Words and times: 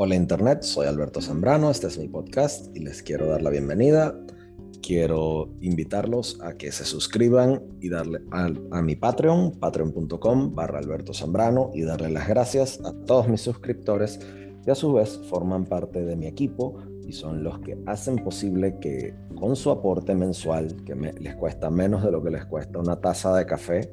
Hola 0.00 0.14
Internet, 0.14 0.62
soy 0.62 0.86
Alberto 0.86 1.20
Zambrano, 1.20 1.72
este 1.72 1.88
es 1.88 1.98
mi 1.98 2.06
podcast 2.06 2.68
y 2.76 2.78
les 2.78 3.02
quiero 3.02 3.26
dar 3.26 3.42
la 3.42 3.50
bienvenida. 3.50 4.14
Quiero 4.80 5.48
invitarlos 5.60 6.38
a 6.40 6.52
que 6.52 6.70
se 6.70 6.84
suscriban 6.84 7.60
y 7.80 7.88
darle 7.88 8.20
a, 8.30 8.80
mi 8.80 8.94
Patreon, 8.94 9.58
patreon.com 9.58 10.54
barra 10.54 10.78
Alberto 10.78 11.12
Zambrano 11.12 11.72
y 11.74 11.82
darle 11.82 12.10
las 12.10 12.28
gracias 12.28 12.80
a 12.84 12.92
todos 13.06 13.26
mis 13.26 13.40
suscriptores 13.40 14.20
que 14.64 14.70
a 14.70 14.76
su 14.76 14.92
vez 14.92 15.20
forman 15.28 15.64
parte 15.64 16.04
de 16.04 16.14
mi 16.14 16.28
equipo 16.28 16.76
y 17.04 17.12
son 17.12 17.42
los 17.42 17.58
que 17.58 17.76
hacen 17.86 18.18
posible 18.18 18.78
que 18.78 19.16
con 19.34 19.56
su 19.56 19.68
aporte 19.68 20.14
mensual, 20.14 20.76
que 20.84 20.94
les 20.94 21.34
cuesta 21.34 21.70
menos 21.70 22.04
de 22.04 22.12
lo 22.12 22.22
que 22.22 22.30
les 22.30 22.44
cuesta 22.44 22.78
una 22.78 23.00
taza 23.00 23.34
de 23.34 23.46
café, 23.46 23.92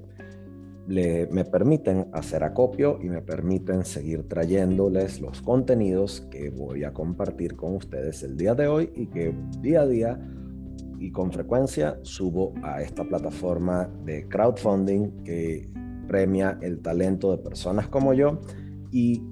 me 0.87 1.45
permiten 1.45 2.07
hacer 2.13 2.43
acopio 2.43 2.99
y 3.01 3.09
me 3.09 3.21
permiten 3.21 3.85
seguir 3.85 4.27
trayéndoles 4.27 5.19
los 5.19 5.41
contenidos 5.41 6.21
que 6.29 6.51
voy 6.51 6.83
a 6.83 6.93
compartir 6.93 7.55
con 7.55 7.75
ustedes 7.75 8.21
el 8.23 8.37
día 8.37 8.53
de 8.53 8.67
hoy 8.67 8.91
y 8.95 9.07
que 9.07 9.33
día 9.61 9.81
a 9.81 9.87
día 9.87 10.19
y 10.99 11.11
con 11.11 11.31
frecuencia 11.31 11.97
subo 12.03 12.53
a 12.63 12.81
esta 12.81 13.03
plataforma 13.03 13.89
de 14.05 14.27
crowdfunding 14.27 15.23
que 15.23 15.67
premia 16.07 16.59
el 16.61 16.81
talento 16.81 17.35
de 17.35 17.41
personas 17.41 17.87
como 17.87 18.13
yo 18.13 18.39
y 18.91 19.23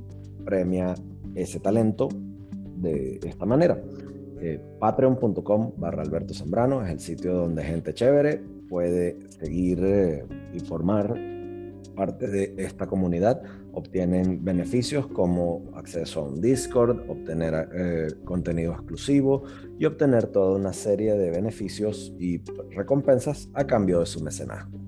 premia 0.43 0.95
ese 1.35 1.59
talento 1.59 2.09
de 2.77 3.19
esta 3.23 3.45
manera. 3.45 3.79
Eh, 4.41 4.59
Patreon.com 4.79 5.73
barra 5.77 6.01
Alberto 6.01 6.33
Zambrano 6.33 6.83
es 6.83 6.91
el 6.91 6.99
sitio 6.99 7.33
donde 7.33 7.63
gente 7.63 7.93
chévere 7.93 8.41
puede 8.67 9.17
seguir 9.29 9.79
eh, 9.85 10.25
informar 10.53 11.32
parte 11.95 12.27
de 12.27 12.53
esta 12.57 12.87
comunidad 12.87 13.41
obtienen 13.73 14.43
beneficios 14.43 15.07
como 15.07 15.71
acceso 15.75 16.21
a 16.21 16.23
un 16.23 16.41
Discord, 16.41 17.09
obtener 17.09 17.69
eh, 17.75 18.07
contenido 18.23 18.73
exclusivo 18.73 19.43
y 19.79 19.85
obtener 19.85 20.27
toda 20.27 20.57
una 20.57 20.73
serie 20.73 21.15
de 21.15 21.31
beneficios 21.31 22.13
y 22.19 22.41
recompensas 22.71 23.49
a 23.53 23.65
cambio 23.65 23.99
de 23.99 24.05
su 24.05 24.23
mecenazgo. 24.23 24.79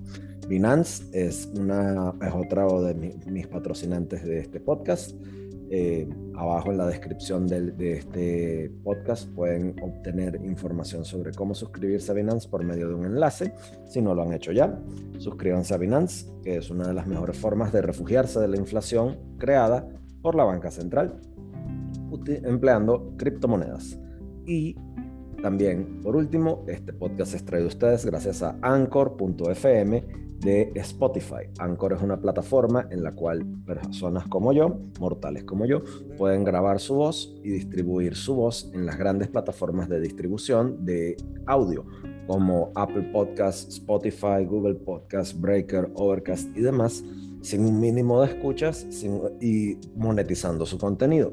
Binance 0.48 1.04
es, 1.12 1.50
una, 1.54 2.14
es 2.22 2.32
otro 2.32 2.82
de 2.82 2.94
mis 2.94 3.46
patrocinantes 3.48 4.24
de 4.24 4.38
este 4.38 4.60
podcast. 4.60 5.12
Eh, 5.68 6.08
abajo 6.36 6.70
en 6.70 6.78
la 6.78 6.86
descripción 6.86 7.48
de, 7.48 7.92
este 7.92 8.70
podcast 8.84 9.28
pueden 9.30 9.74
obtener 9.82 10.40
información 10.44 11.04
sobre 11.04 11.32
cómo 11.32 11.54
suscribirse 11.54 12.12
a 12.12 12.14
Binance 12.14 12.48
por 12.48 12.62
medio 12.64 12.88
de 12.88 12.94
un 12.94 13.04
enlace. 13.04 13.52
Si 13.88 14.00
no 14.00 14.14
lo 14.14 14.22
han 14.22 14.32
hecho 14.32 14.52
ya, 14.52 14.78
suscríbanse 15.18 15.74
a 15.74 15.78
Binance, 15.78 16.26
que 16.44 16.58
es 16.58 16.70
una 16.70 16.86
de 16.86 16.94
las 16.94 17.06
mejores 17.06 17.36
formas 17.36 17.72
de 17.72 17.82
refugiarse 17.82 18.38
de 18.38 18.48
la 18.48 18.56
inflación 18.56 19.18
creada 19.38 19.88
por 20.22 20.34
la 20.34 20.44
banca 20.44 20.70
central, 20.70 21.20
empleando 22.44 23.14
criptomonedas. 23.16 23.98
Y 24.46 24.76
también, 25.42 26.00
por 26.00 26.16
último, 26.16 26.64
este 26.68 26.92
podcast 26.92 27.34
es 27.34 27.44
traído 27.44 27.66
a 27.66 27.68
ustedes 27.68 28.06
gracias 28.06 28.42
a 28.42 28.56
anchor.fm 28.62 30.25
de 30.40 30.72
Spotify. 30.76 31.48
Anchor 31.58 31.94
es 31.94 32.02
una 32.02 32.20
plataforma 32.20 32.86
en 32.90 33.02
la 33.02 33.12
cual 33.12 33.44
personas 33.64 34.26
como 34.28 34.52
yo, 34.52 34.78
mortales 35.00 35.44
como 35.44 35.66
yo, 35.66 35.82
pueden 36.16 36.44
grabar 36.44 36.80
su 36.80 36.94
voz 36.94 37.34
y 37.42 37.50
distribuir 37.50 38.14
su 38.14 38.34
voz 38.34 38.70
en 38.74 38.86
las 38.86 38.98
grandes 38.98 39.28
plataformas 39.28 39.88
de 39.88 40.00
distribución 40.00 40.84
de 40.84 41.16
audio 41.46 41.84
como 42.26 42.72
Apple 42.74 43.10
Podcasts, 43.12 43.74
Spotify, 43.74 44.44
Google 44.46 44.74
Podcasts, 44.74 45.38
Breaker, 45.40 45.90
Overcast 45.94 46.48
y 46.56 46.60
demás, 46.60 47.04
sin 47.40 47.64
un 47.64 47.80
mínimo 47.80 48.20
de 48.22 48.32
escuchas 48.34 48.86
y 49.40 49.78
monetizando 49.94 50.66
su 50.66 50.78
contenido 50.78 51.32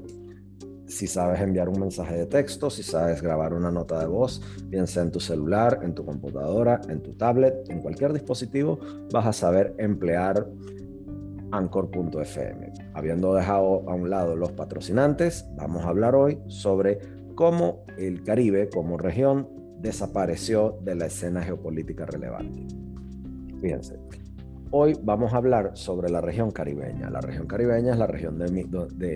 si 0.93 1.07
sabes 1.07 1.41
enviar 1.41 1.69
un 1.69 1.79
mensaje 1.79 2.15
de 2.15 2.25
texto, 2.25 2.69
si 2.69 2.83
sabes 2.83 3.21
grabar 3.21 3.53
una 3.53 3.71
nota 3.71 3.99
de 3.99 4.05
voz, 4.05 4.41
bien 4.65 4.85
en 4.95 5.11
tu 5.11 5.19
celular, 5.19 5.79
en 5.81 5.95
tu 5.95 6.05
computadora, 6.05 6.79
en 6.87 7.01
tu 7.01 7.13
tablet, 7.13 7.69
en 7.69 7.81
cualquier 7.81 8.13
dispositivo, 8.13 8.79
vas 9.11 9.25
a 9.25 9.33
saber 9.33 9.73
emplear 9.77 10.47
Anchor.fm. 11.51 12.73
Habiendo 12.93 13.33
dejado 13.33 13.89
a 13.89 13.93
un 13.93 14.09
lado 14.09 14.35
los 14.35 14.51
patrocinantes, 14.51 15.45
vamos 15.55 15.83
a 15.85 15.89
hablar 15.89 16.15
hoy 16.15 16.39
sobre 16.47 16.99
cómo 17.35 17.83
el 17.97 18.23
Caribe 18.23 18.69
como 18.69 18.97
región 18.97 19.47
desapareció 19.79 20.79
de 20.83 20.95
la 20.95 21.07
escena 21.07 21.41
geopolítica 21.41 22.05
relevante. 22.05 22.65
Fíjense, 23.59 23.97
Hoy 24.75 24.97
vamos 25.03 25.33
a 25.33 25.37
hablar 25.37 25.73
sobre 25.75 26.09
la 26.09 26.19
región 26.19 26.49
caribeña. 26.49 27.07
La 27.11 27.21
región 27.21 27.45
caribeña 27.45 27.91
es 27.91 27.99
la 27.99 28.07
región 28.07 28.39
de 28.39 28.49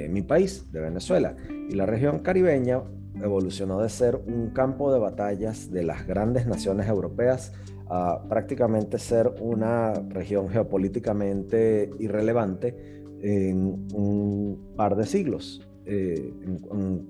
mi, 0.07 0.21
país, 0.21 0.71
de 0.71 0.81
Venezuela. 0.81 1.35
Y 1.49 1.73
la 1.73 1.87
región 1.87 2.19
caribeña 2.19 2.83
evolucionó 3.19 3.81
de 3.81 3.89
ser 3.89 4.17
un 4.17 4.51
campo 4.51 4.93
de 4.93 4.99
batallas 4.99 5.71
de 5.71 5.83
las 5.83 6.05
grandes 6.05 6.45
naciones 6.45 6.87
europeas 6.87 7.53
a 7.89 8.21
prácticamente 8.29 8.99
ser 8.99 9.33
una 9.41 9.93
región 9.93 10.47
geopolíticamente 10.47 11.89
irrelevante 11.97 13.01
en 13.23 13.87
un 13.95 14.73
par 14.77 14.95
de 14.95 15.07
siglos, 15.07 15.67
eh, 15.87 16.35
en, 16.43 17.09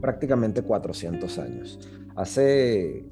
prácticamente 0.00 0.62
400 0.62 1.38
años. 1.38 1.78
Hace, 2.20 3.06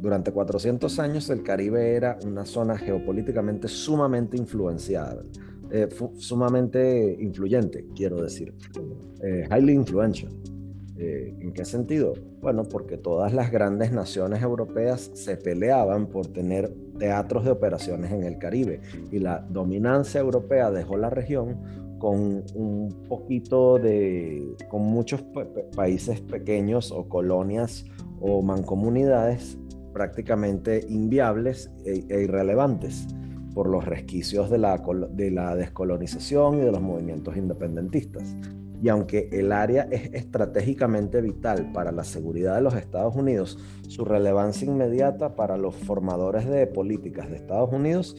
durante 0.00 0.32
400 0.32 0.98
años, 0.98 1.30
el 1.30 1.44
Caribe 1.44 1.94
era 1.94 2.18
una 2.26 2.44
zona 2.44 2.76
geopolíticamente 2.76 3.68
sumamente 3.68 4.36
influenciada, 4.36 5.22
eh, 5.70 5.88
sumamente 6.18 7.16
influyente, 7.20 7.86
quiero 7.94 8.20
decir, 8.20 8.52
eh, 9.22 9.46
highly 9.48 9.74
influential. 9.74 10.32
Eh, 10.96 11.32
¿En 11.38 11.52
qué 11.52 11.64
sentido? 11.64 12.14
Bueno, 12.42 12.64
porque 12.64 12.96
todas 12.96 13.32
las 13.32 13.52
grandes 13.52 13.92
naciones 13.92 14.42
europeas 14.42 15.12
se 15.14 15.36
peleaban 15.36 16.08
por 16.08 16.26
tener 16.26 16.74
teatros 16.98 17.44
de 17.44 17.52
operaciones 17.52 18.10
en 18.10 18.24
el 18.24 18.38
Caribe 18.38 18.80
y 19.12 19.20
la 19.20 19.46
dominancia 19.48 20.20
europea 20.20 20.72
dejó 20.72 20.96
la 20.96 21.08
región 21.08 21.89
con 22.00 22.42
un 22.54 23.04
poquito 23.08 23.78
de, 23.78 24.56
con 24.68 24.82
muchos 24.82 25.22
países 25.76 26.20
pequeños 26.22 26.90
o 26.90 27.08
colonias 27.08 27.84
o 28.20 28.42
mancomunidades 28.42 29.58
prácticamente 29.92 30.84
inviables 30.88 31.70
e, 31.84 32.04
e, 32.08 32.22
irrelevantes 32.22 33.06
por 33.54 33.68
los 33.68 33.84
resquicios 33.84 34.48
de 34.50 34.58
la, 34.58 34.82
de 35.12 35.30
la 35.30 35.54
descolonización 35.54 36.58
y 36.58 36.60
de 36.60 36.72
los 36.72 36.80
movimientos 36.80 37.36
independentistas. 37.36 38.34
Y 38.82 38.88
aunque 38.88 39.28
el 39.32 39.52
área 39.52 39.82
es 39.90 40.14
estratégicamente 40.14 41.20
vital 41.20 41.70
para 41.72 41.92
la 41.92 42.02
seguridad 42.02 42.54
de 42.54 42.62
los 42.62 42.74
Estados 42.74 43.14
Unidos, 43.14 43.58
su 43.88 44.06
relevancia 44.06 44.66
inmediata 44.66 45.36
para 45.36 45.58
los 45.58 45.74
formadores 45.74 46.48
de 46.48 46.66
políticas 46.66 47.28
de 47.28 47.36
Estados 47.36 47.70
Unidos 47.72 48.16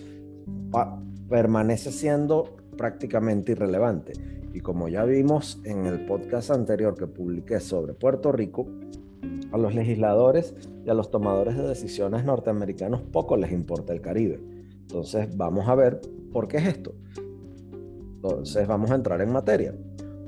permanece 1.28 1.92
siendo 1.92 2.61
prácticamente 2.78 3.54
irrelevante. 3.54 4.14
Y 4.54 4.60
como 4.60 4.90
ya 4.90 5.06
vimos 5.06 5.62
en 5.64 5.86
el 5.86 6.06
podcast 6.06 6.52
anterior 6.52 6.96
que 6.96 7.08
publiqué 7.08 7.60
sobre 7.60 7.94
Puerto 7.94 8.32
Rico, 8.32 8.68
a 9.52 9.58
los 9.58 9.76
legisladores 9.76 10.56
y 10.86 10.90
a 10.90 10.94
los 10.94 11.12
tomadores 11.12 11.58
de 11.58 11.68
decisiones 11.68 12.24
norteamericanos 12.24 13.02
poco 13.02 13.38
les 13.38 13.52
importa 13.52 13.94
el 13.94 14.02
Caribe. 14.02 14.40
Entonces 14.82 15.36
vamos 15.36 15.68
a 15.68 15.76
ver 15.76 16.02
por 16.32 16.48
qué 16.48 16.58
es 16.58 16.68
esto. 16.68 16.94
Entonces 18.16 18.68
vamos 18.68 18.92
a 18.92 18.96
entrar 18.96 19.22
en 19.22 19.32
materia. 19.32 19.74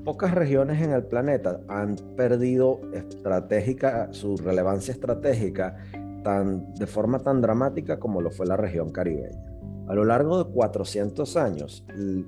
Pocas 0.03 0.33
regiones 0.33 0.81
en 0.81 0.91
el 0.91 1.03
planeta 1.03 1.61
han 1.69 1.95
perdido 2.17 2.81
estratégica, 2.93 4.09
su 4.11 4.35
relevancia 4.35 4.93
estratégica 4.93 5.77
tan, 6.23 6.73
de 6.73 6.87
forma 6.87 7.19
tan 7.19 7.41
dramática 7.41 7.99
como 7.99 8.21
lo 8.21 8.29
fue 8.29 8.45
la 8.45 8.57
región 8.57 8.89
caribeña. 8.89 9.52
A 9.87 9.93
lo 9.95 10.05
largo 10.05 10.43
de 10.43 10.49
400 10.51 11.35
años, 11.35 11.85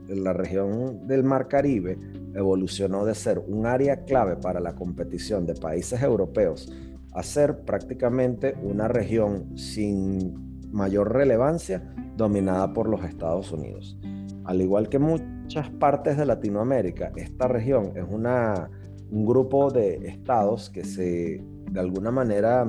la 0.07 0.33
región 0.33 1.07
del 1.07 1.23
Mar 1.23 1.47
Caribe 1.47 1.97
evolucionó 2.33 3.05
de 3.05 3.15
ser 3.15 3.39
un 3.39 3.65
área 3.65 4.03
clave 4.03 4.35
para 4.35 4.59
la 4.59 4.75
competición 4.75 5.45
de 5.45 5.55
países 5.55 6.01
europeos 6.01 6.71
a 7.13 7.23
ser 7.23 7.61
prácticamente 7.61 8.55
una 8.61 8.89
región 8.89 9.57
sin 9.57 10.69
mayor 10.71 11.13
relevancia 11.13 11.95
dominada 12.17 12.73
por 12.73 12.89
los 12.89 13.03
Estados 13.05 13.51
Unidos. 13.53 13.97
Al 14.43 14.61
igual 14.61 14.89
que 14.89 14.99
muchas 14.99 15.69
partes 15.69 16.17
de 16.17 16.25
Latinoamérica, 16.25 17.13
esta 17.15 17.47
región 17.47 17.93
es 17.95 18.05
una, 18.09 18.69
un 19.09 19.25
grupo 19.25 19.71
de 19.71 20.07
estados 20.07 20.69
que 20.69 20.83
se, 20.83 21.41
de 21.71 21.79
alguna 21.79 22.11
manera 22.11 22.67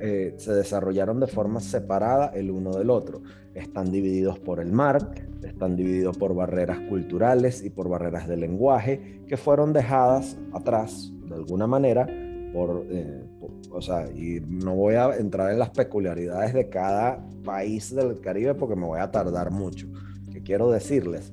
eh, 0.00 0.34
se 0.36 0.52
desarrollaron 0.52 1.18
de 1.20 1.26
forma 1.26 1.60
separada 1.60 2.26
el 2.34 2.50
uno 2.50 2.72
del 2.72 2.90
otro. 2.90 3.22
Están 3.56 3.90
divididos 3.90 4.38
por 4.38 4.60
el 4.60 4.70
mar, 4.70 4.98
están 5.42 5.76
divididos 5.76 6.16
por 6.18 6.34
barreras 6.34 6.78
culturales 6.88 7.64
y 7.64 7.70
por 7.70 7.88
barreras 7.88 8.28
de 8.28 8.36
lenguaje 8.36 9.22
que 9.26 9.36
fueron 9.36 9.72
dejadas 9.72 10.36
atrás 10.52 11.10
de 11.26 11.34
alguna 11.34 11.66
manera 11.66 12.06
por, 12.52 12.86
eh, 12.90 13.24
o 13.70 13.80
sea, 13.80 14.10
y 14.10 14.40
no 14.46 14.74
voy 14.74 14.94
a 14.94 15.16
entrar 15.16 15.52
en 15.52 15.58
las 15.58 15.70
peculiaridades 15.70 16.54
de 16.54 16.68
cada 16.68 17.26
país 17.44 17.94
del 17.94 18.20
Caribe 18.20 18.54
porque 18.54 18.76
me 18.76 18.86
voy 18.86 19.00
a 19.00 19.10
tardar 19.10 19.50
mucho. 19.50 19.88
Que 20.30 20.42
quiero 20.42 20.70
decirles 20.70 21.32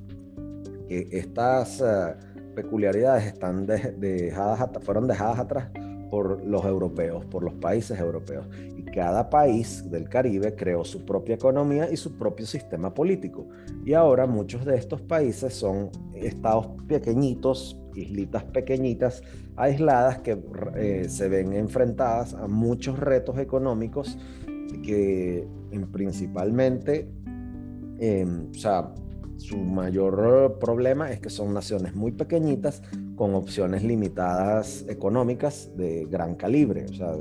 que 0.88 1.08
estas, 1.12 1.80
eh, 1.80 2.14
peculiaridades 2.54 3.26
están 3.26 3.66
fueron 4.82 5.06
dejadas 5.08 5.38
atrás 5.38 5.70
por 6.14 6.44
los 6.44 6.64
europeos, 6.64 7.24
por 7.24 7.42
los 7.42 7.54
países 7.54 7.98
europeos. 7.98 8.46
Y 8.76 8.84
cada 8.84 9.28
país 9.28 9.90
del 9.90 10.08
Caribe 10.08 10.54
creó 10.54 10.84
su 10.84 11.04
propia 11.04 11.34
economía 11.34 11.90
y 11.90 11.96
su 11.96 12.16
propio 12.16 12.46
sistema 12.46 12.94
político. 12.94 13.48
Y 13.84 13.94
ahora 13.94 14.24
muchos 14.24 14.64
de 14.64 14.76
estos 14.76 15.00
países 15.00 15.54
son 15.54 15.90
estados 16.14 16.68
pequeñitos, 16.86 17.76
islitas 17.96 18.44
pequeñitas, 18.44 19.24
aisladas, 19.56 20.18
que 20.20 20.40
eh, 20.76 21.06
se 21.08 21.28
ven 21.28 21.52
enfrentadas 21.52 22.32
a 22.34 22.46
muchos 22.46 22.96
retos 22.96 23.36
económicos 23.38 24.16
que 24.84 25.48
principalmente, 25.90 27.08
em, 27.98 28.50
o 28.52 28.54
sea, 28.54 28.94
su 29.36 29.56
mayor 29.58 30.58
problema 30.58 31.10
es 31.10 31.20
que 31.20 31.30
son 31.30 31.52
naciones 31.52 31.94
muy 31.94 32.12
pequeñitas 32.12 32.82
con 33.16 33.34
opciones 33.34 33.82
limitadas 33.82 34.84
económicas 34.88 35.70
de 35.76 36.06
gran 36.06 36.34
calibre. 36.34 36.86
O 36.86 36.94
sea, 36.94 37.12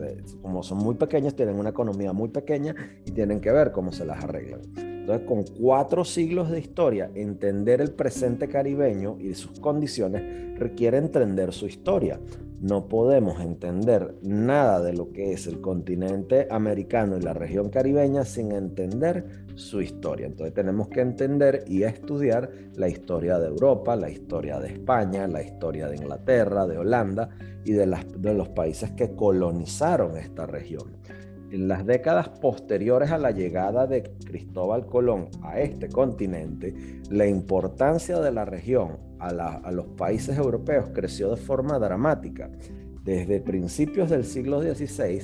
como 0.41 0.63
son 0.63 0.79
muy 0.79 0.95
pequeñas, 0.95 1.35
tienen 1.35 1.55
una 1.55 1.69
economía 1.69 2.13
muy 2.13 2.29
pequeña 2.29 2.75
y 3.05 3.11
tienen 3.11 3.39
que 3.39 3.51
ver 3.51 3.71
cómo 3.71 3.91
se 3.91 4.05
las 4.05 4.23
arreglan. 4.23 4.61
Entonces, 4.75 5.27
con 5.27 5.43
cuatro 5.43 6.05
siglos 6.05 6.49
de 6.49 6.59
historia, 6.59 7.11
entender 7.13 7.81
el 7.81 7.91
presente 7.91 8.47
caribeño 8.47 9.17
y 9.19 9.33
sus 9.33 9.59
condiciones 9.59 10.57
requiere 10.57 10.97
entender 10.97 11.51
su 11.51 11.67
historia. 11.67 12.21
No 12.63 12.87
podemos 12.87 13.41
entender 13.41 14.15
nada 14.21 14.81
de 14.81 14.93
lo 14.93 15.11
que 15.11 15.33
es 15.33 15.47
el 15.47 15.59
continente 15.59 16.47
americano 16.49 17.17
y 17.17 17.21
la 17.21 17.33
región 17.33 17.69
caribeña 17.69 18.23
sin 18.23 18.53
entender 18.53 19.25
su 19.55 19.81
historia. 19.81 20.27
Entonces 20.27 20.53
tenemos 20.53 20.87
que 20.87 21.01
entender 21.01 21.65
y 21.67 21.83
estudiar 21.83 22.49
la 22.75 22.87
historia 22.87 23.37
de 23.37 23.49
Europa, 23.49 23.97
la 23.97 24.09
historia 24.09 24.61
de 24.61 24.69
España, 24.69 25.27
la 25.27 25.43
historia 25.43 25.89
de 25.89 25.97
Inglaterra, 25.97 26.65
de 26.65 26.77
Holanda 26.77 27.31
y 27.65 27.73
de, 27.73 27.85
de 28.17 28.33
los 28.33 28.47
países 28.47 28.91
que 28.91 29.13
colonizaron 29.13 30.15
esta 30.15 30.45
región 30.45 31.02
en 31.53 31.67
las 31.67 31.85
décadas 31.85 32.29
posteriores 32.29 33.11
a 33.11 33.19
la 33.19 33.29
llegada 33.29 33.85
de 33.85 34.01
Cristóbal 34.25 34.87
Colón 34.87 35.29
a 35.43 35.59
este 35.59 35.87
continente, 35.87 36.73
la 37.11 37.27
importancia 37.27 38.19
de 38.19 38.31
la 38.31 38.43
región 38.43 38.97
a, 39.19 39.71
los 39.71 39.85
países 39.89 40.35
europeos 40.35 40.89
creció 40.93 41.29
de 41.29 41.37
forma 41.37 41.77
dramática. 41.77 42.49
Desde 43.03 43.39
principios 43.39 44.09
del 44.09 44.25
siglo 44.25 44.61
XVI, 44.61 45.21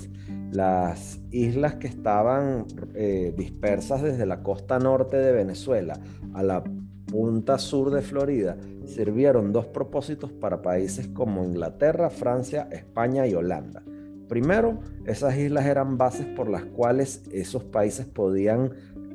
las 0.51 1.19
islas 1.31 1.75
que 1.75 1.87
estaban 1.87 2.65
eh, 2.93 3.33
dispersas 3.35 4.03
desde 4.03 4.27
la 4.27 4.43
costa 4.43 4.77
norte 4.77 5.17
de 5.17 5.31
Venezuela 5.31 5.99
a 6.33 6.43
la 6.43 6.63
punta 7.07 7.57
sur 7.57 7.89
de 7.89 8.03
Florida 8.03 8.55
sirvieron 8.85 9.51
dos 9.51 9.65
propósitos 9.65 10.31
para 10.31 10.61
países 10.61 11.07
como 11.07 11.43
Inglaterra, 11.43 12.11
Francia, 12.11 12.67
España 12.71 13.25
y 13.25 13.33
Holanda. 13.33 13.81
Primero, 14.29 14.79
esas 15.05 15.35
islas 15.37 15.65
eran 15.65 15.97
bases 15.97 16.27
por 16.27 16.49
las 16.49 16.63
cuales 16.63 17.23
esos 17.31 17.63
países 17.63 18.05
podían 18.05 18.71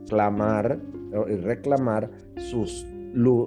clamar 0.09 0.81
y 1.29 1.37
reclamar 1.37 2.11
sus, 2.37 2.85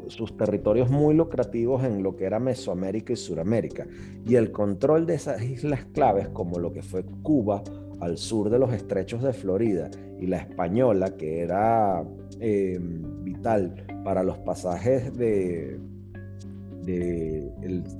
sus 0.07 0.37
territorios 0.37 0.89
muy 0.89 1.13
lucrativos 1.13 1.83
en 1.83 2.01
lo 2.01 2.15
que 2.15 2.23
era 2.23 2.39
Mesoamérica 2.39 3.11
y 3.11 3.17
Suramérica. 3.17 3.85
Y 4.25 4.35
el 4.35 4.51
control 4.51 5.05
de 5.05 5.15
esas 5.15 5.43
islas 5.43 5.83
claves, 5.93 6.29
como 6.29 6.57
lo 6.57 6.71
que 6.71 6.81
fue 6.81 7.03
Cuba 7.21 7.61
al 7.99 8.17
sur 8.17 8.49
de 8.49 8.59
los 8.59 8.71
estrechos 8.71 9.21
de 9.21 9.33
Florida 9.33 9.89
y 10.21 10.27
la 10.27 10.37
española, 10.37 11.17
que 11.17 11.41
era 11.41 12.01
eh, 12.39 12.79
vital 12.79 13.85
para 14.05 14.23
los 14.23 14.37
pasajes 14.37 15.17
de, 15.17 15.77
de 16.83 17.51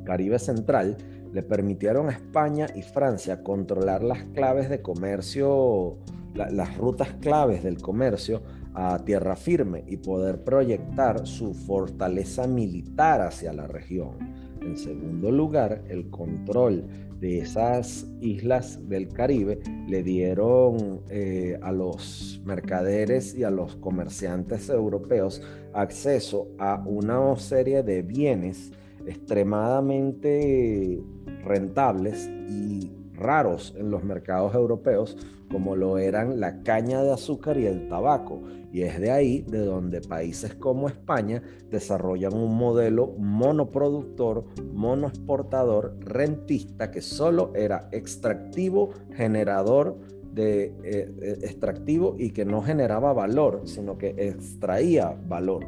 Caribe 0.06 0.40
Central, 0.40 0.96
le 1.38 1.44
permitieron 1.44 2.10
a 2.10 2.14
España 2.14 2.66
y 2.74 2.82
Francia 2.82 3.44
controlar 3.44 4.02
las 4.02 4.24
claves 4.34 4.72
de 4.72 4.82
comercio, 4.82 6.00
las 6.34 6.76
rutas 6.78 7.10
claves 7.22 7.62
del 7.62 7.80
comercio 7.80 8.42
a 8.74 8.98
tierra 9.06 9.36
firme 9.36 9.84
y 9.86 9.98
poder 9.98 10.44
proyectar 10.44 11.28
su 11.28 11.54
fortaleza 11.54 12.48
militar 12.48 13.22
hacia 13.22 13.54
la 13.54 13.68
región. 13.68 14.18
En 14.62 14.78
segundo 14.78 15.30
lugar, 15.30 15.84
el 15.90 16.10
control 16.10 16.88
de 17.20 17.38
esas 17.38 18.08
islas 18.20 18.90
del 18.90 19.08
Caribe 19.08 19.60
le 19.88 20.02
dieron 20.02 21.02
eh, 21.08 21.60
a 21.62 21.72
los 21.72 22.42
mercaderes 22.46 23.36
y 23.36 23.44
a 23.44 23.52
los 23.52 23.76
comerciantes 23.76 24.70
europeos 24.70 25.44
acceso 25.76 26.48
a 26.58 26.82
una 26.84 27.36
serie 27.36 27.84
de 27.84 28.02
bienes 28.02 28.72
extremadamente 29.08 31.02
rentables 31.44 32.28
y 32.28 32.92
raros 33.14 33.74
en 33.78 33.90
los 33.90 34.04
mercados 34.04 34.54
europeos, 34.54 35.18
como 35.50 35.76
lo 35.76 35.98
eran 35.98 36.40
la 36.40 36.62
caña 36.64 37.02
de 37.02 37.12
azúcar 37.12 37.58
y 37.58 37.66
el 37.66 37.88
tabaco. 37.88 38.44
Y 38.72 38.82
es 38.82 39.00
de 39.00 39.12
ahí 39.12 39.42
de 39.42 39.60
donde 39.60 40.02
países 40.02 40.54
como 40.54 40.88
España 40.88 41.42
desarrollan 41.70 42.34
un 42.34 42.56
modelo 42.56 43.16
monoproductor, 43.18 44.46
monoexportador, 44.74 45.98
rentista, 46.02 46.92
que 46.92 47.02
solo 47.02 47.54
era 47.56 47.88
extractivo, 47.92 48.92
generador 49.16 49.98
de 50.34 50.66
eh, 50.66 50.74
eh, 50.84 51.38
extractivo 51.42 52.16
y 52.20 52.32
que 52.32 52.46
no 52.46 52.62
generaba 52.62 53.14
valor, 53.14 53.62
sino 53.66 53.98
que 53.98 54.14
extraía 54.18 55.18
valor. 55.28 55.66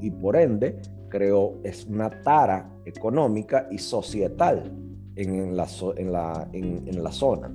Y 0.00 0.10
por 0.10 0.36
ende 0.36 0.76
creó 1.14 1.60
es 1.62 1.86
una 1.86 2.10
tara 2.10 2.68
económica 2.84 3.68
y 3.70 3.78
societal 3.78 4.72
en 5.14 5.56
la, 5.56 5.68
en 5.96 6.10
la, 6.10 6.48
en, 6.52 7.04
la 7.04 7.12
zona. 7.12 7.54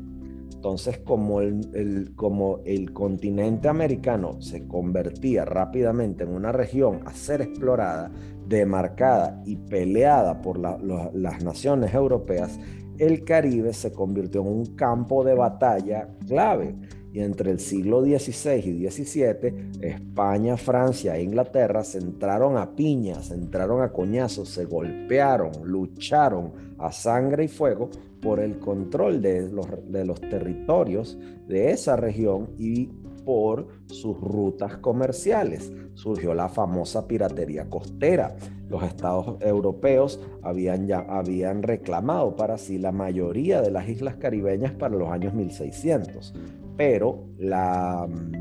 Entonces, 0.54 1.00
como 1.00 1.42
el, 1.42 2.14
como 2.16 2.62
el 2.64 2.94
continente 2.94 3.68
americano 3.68 4.42
se 4.42 4.66
convertía 4.66 5.44
rápidamente 5.44 6.24
en 6.24 6.30
una 6.30 6.54
región 6.54 7.02
a 7.06 7.12
ser 7.14 7.42
explorada, 7.42 8.10
demarcada 8.48 9.42
y 9.46 9.58
peleada 9.58 10.42
por 10.42 10.58
las 10.58 11.44
naciones 11.44 11.94
europeas, 11.94 12.58
el 12.98 13.26
Caribe 13.26 13.74
se 13.74 13.92
convirtió 13.92 14.40
en 14.40 14.48
un 14.48 14.66
campo 14.78 15.26
de 15.26 15.34
batalla 15.34 16.08
clave 16.26 16.76
y 17.12 17.22
entre 17.22 17.52
el 17.52 17.60
siglo 17.60 18.02
XVI 18.02 18.60
y 18.64 18.90
XVII, 18.90 19.72
España, 19.82 20.58
Francia 20.58 21.18
e 21.18 21.24
Inglaterra 21.24 21.84
se 21.84 21.98
entraron 21.98 22.58
a 22.58 22.75
piñas, 22.75 23.28
se 23.28 23.34
entraron 23.34 23.82
a 23.82 23.92
coñazos, 23.92 24.50
se 24.50 24.66
golpearon, 24.66 25.51
lucharon 25.63 26.51
a 26.78 26.92
sangre 26.92 27.46
y 27.46 27.48
fuego 27.48 27.89
por 28.22 28.39
el 28.39 28.60
control 28.60 29.22
de 29.22 29.50
los, 29.50 29.68
de 29.88 30.06
los 30.06 30.20
territorios 30.22 31.18
de 31.48 31.72
esa 31.72 31.96
región 31.96 32.50
y 32.58 32.89
por 33.25 33.68
sus 33.88 34.20
rutas 34.20 34.78
comerciales. 34.78 35.72
Surgió 35.94 36.34
la 36.34 36.50
famosa 36.50 37.08
piratería 37.08 37.70
costera. 37.70 38.36
Los 38.70 38.84
estados 38.84 39.38
europeos 39.42 40.22
habían, 40.44 40.88
ya, 40.88 41.00
habían 41.00 41.64
reclamado 41.64 42.36
para 42.36 42.58
sí 42.58 42.78
la 42.78 42.92
mayoría 42.92 43.62
de 43.62 43.72
las 43.72 43.90
islas 43.90 44.16
caribeñas 44.16 44.72
para 44.74 44.96
los 44.96 45.10
años 45.10 45.34
1600 45.34 46.34
pero 46.80 47.28
mm, 47.38 48.34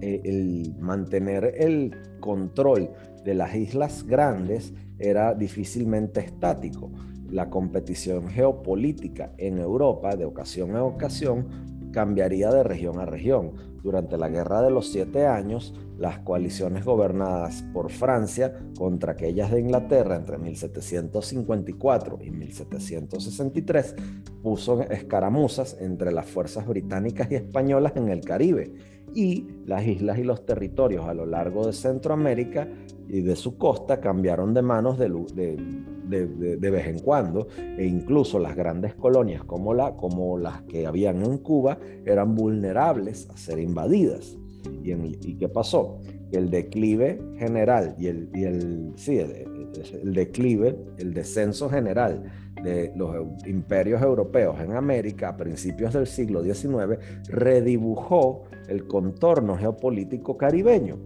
e, 0.00 0.20
el 0.24 0.74
mantener 0.80 1.54
el 1.56 1.94
control 2.18 2.90
de 3.24 3.34
las 3.34 3.54
islas 3.54 4.04
grandes 4.04 4.74
era 4.98 5.34
difícilmente 5.34 6.18
estático. 6.18 6.90
La 7.30 7.50
competición 7.50 8.26
geopolítica 8.26 9.34
en 9.38 9.58
Europa 9.58 10.16
de 10.16 10.24
ocasión 10.24 10.74
a 10.74 10.82
ocasión 10.82 11.46
cambiaría 11.94 12.50
de 12.50 12.64
región 12.64 12.98
a 12.98 13.06
región. 13.06 13.52
Durante 13.82 14.18
la 14.18 14.28
Guerra 14.28 14.62
de 14.62 14.70
los 14.70 14.90
Siete 14.90 15.26
Años, 15.26 15.74
las 15.96 16.18
coaliciones 16.18 16.84
gobernadas 16.84 17.62
por 17.72 17.90
Francia 17.90 18.52
contra 18.76 19.12
aquellas 19.12 19.52
de 19.52 19.60
Inglaterra 19.60 20.16
entre 20.16 20.38
1754 20.38 22.18
y 22.22 22.30
1763 22.30 23.94
puso 24.42 24.82
escaramuzas 24.82 25.76
entre 25.80 26.10
las 26.10 26.26
fuerzas 26.26 26.66
británicas 26.66 27.30
y 27.30 27.36
españolas 27.36 27.92
en 27.96 28.08
el 28.08 28.22
Caribe 28.22 28.74
y 29.14 29.46
las 29.66 29.86
islas 29.86 30.18
y 30.18 30.24
los 30.24 30.44
territorios 30.44 31.06
a 31.06 31.14
lo 31.14 31.26
largo 31.26 31.66
de 31.66 31.72
Centroamérica 31.72 32.68
y 33.06 33.20
de 33.20 33.36
su 33.36 33.56
costa 33.56 34.00
cambiaron 34.00 34.52
de 34.54 34.62
manos 34.62 34.98
de, 34.98 35.08
de, 35.34 35.56
vez 36.06 36.86
en 36.86 36.98
cuando 37.00 37.48
e 37.58 37.84
incluso 37.86 38.38
las 38.38 38.56
grandes 38.56 38.94
colonias 38.94 39.44
como, 39.44 39.74
la, 39.74 39.96
como 39.96 40.38
las 40.38 40.62
que 40.62 40.86
habían 40.86 41.22
en 41.24 41.38
Cuba 41.38 41.78
eran 42.04 42.34
vulnerables 42.34 43.28
a 43.30 43.36
ser 43.36 43.58
invadidas. 43.58 44.36
¿Y, 44.82 44.92
y 44.92 45.36
qué 45.36 45.48
pasó? 45.48 46.00
el 46.36 46.50
declive 46.50 47.20
general 47.38 47.94
y 47.98 48.06
el, 48.06 48.28
y 48.34 48.44
el, 48.44 48.92
sí, 48.96 49.18
el, 49.18 50.14
declive, 50.14 50.76
el 50.98 51.14
descenso 51.14 51.68
general 51.68 52.24
de 52.62 52.92
los 52.96 53.14
imperios 53.46 54.02
europeos 54.02 54.60
en 54.60 54.72
América 54.72 55.30
a 55.30 55.36
principios 55.36 55.92
del 55.92 56.06
siglo 56.06 56.42
XIX 56.42 56.98
redibujó 57.28 58.44
el 58.68 58.86
contorno 58.86 59.56
geopolítico 59.56 60.36
caribeño. 60.36 60.98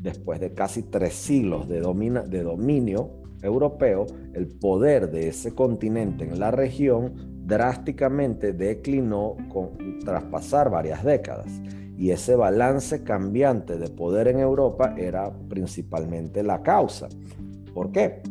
Después 0.00 0.40
de 0.40 0.52
casi 0.52 0.82
tres 0.82 1.14
siglos 1.14 1.68
de, 1.68 1.80
domina, 1.80 2.22
de 2.22 2.42
dominio 2.42 3.23
europeo, 3.44 4.06
el 4.32 4.48
poder 4.48 5.10
de 5.10 5.28
ese 5.28 5.54
continente 5.54 6.24
en 6.24 6.40
la 6.40 6.50
región 6.50 7.12
drásticamente 7.46 8.52
declinó 8.52 9.36
tras 10.04 10.24
pasar 10.24 10.70
varias 10.70 11.04
décadas. 11.04 11.60
Y 11.96 12.10
ese 12.10 12.34
balance 12.34 13.04
cambiante 13.04 13.78
de 13.78 13.88
poder 13.88 14.28
en 14.28 14.40
Europa 14.40 14.94
era 14.96 15.32
principalmente 15.48 16.42
la 16.42 16.62
causa. 16.62 17.08
¿Por 17.72 17.92
qué? 17.92 18.22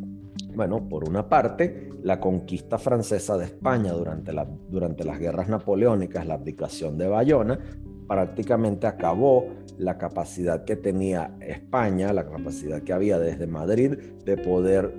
Bueno, 0.56 0.88
por 0.90 1.08
una 1.08 1.30
parte, 1.30 1.90
la 2.04 2.20
conquista 2.20 2.78
francesa 2.78 3.38
de 3.38 3.46
España 3.46 3.94
durante, 3.94 4.34
durante 4.70 5.06
las 5.06 5.20
guerras 5.20 5.48
napoleónicas, 5.48 6.28
la 6.28 6.34
abdicación 6.36 6.98
de 6.98 7.08
Bayona, 7.08 7.60
prácticamente 8.08 8.86
acabó 8.86 9.48
la 9.78 9.98
capacidad 9.98 10.66
que 10.66 10.76
tenía 10.76 11.36
España, 11.40 12.14
la 12.14 12.26
capacidad 12.26 12.82
que 12.82 12.94
había 12.94 13.18
desde 13.18 13.48
Madrid 13.48 13.98
de 14.26 14.38
poder 14.38 14.94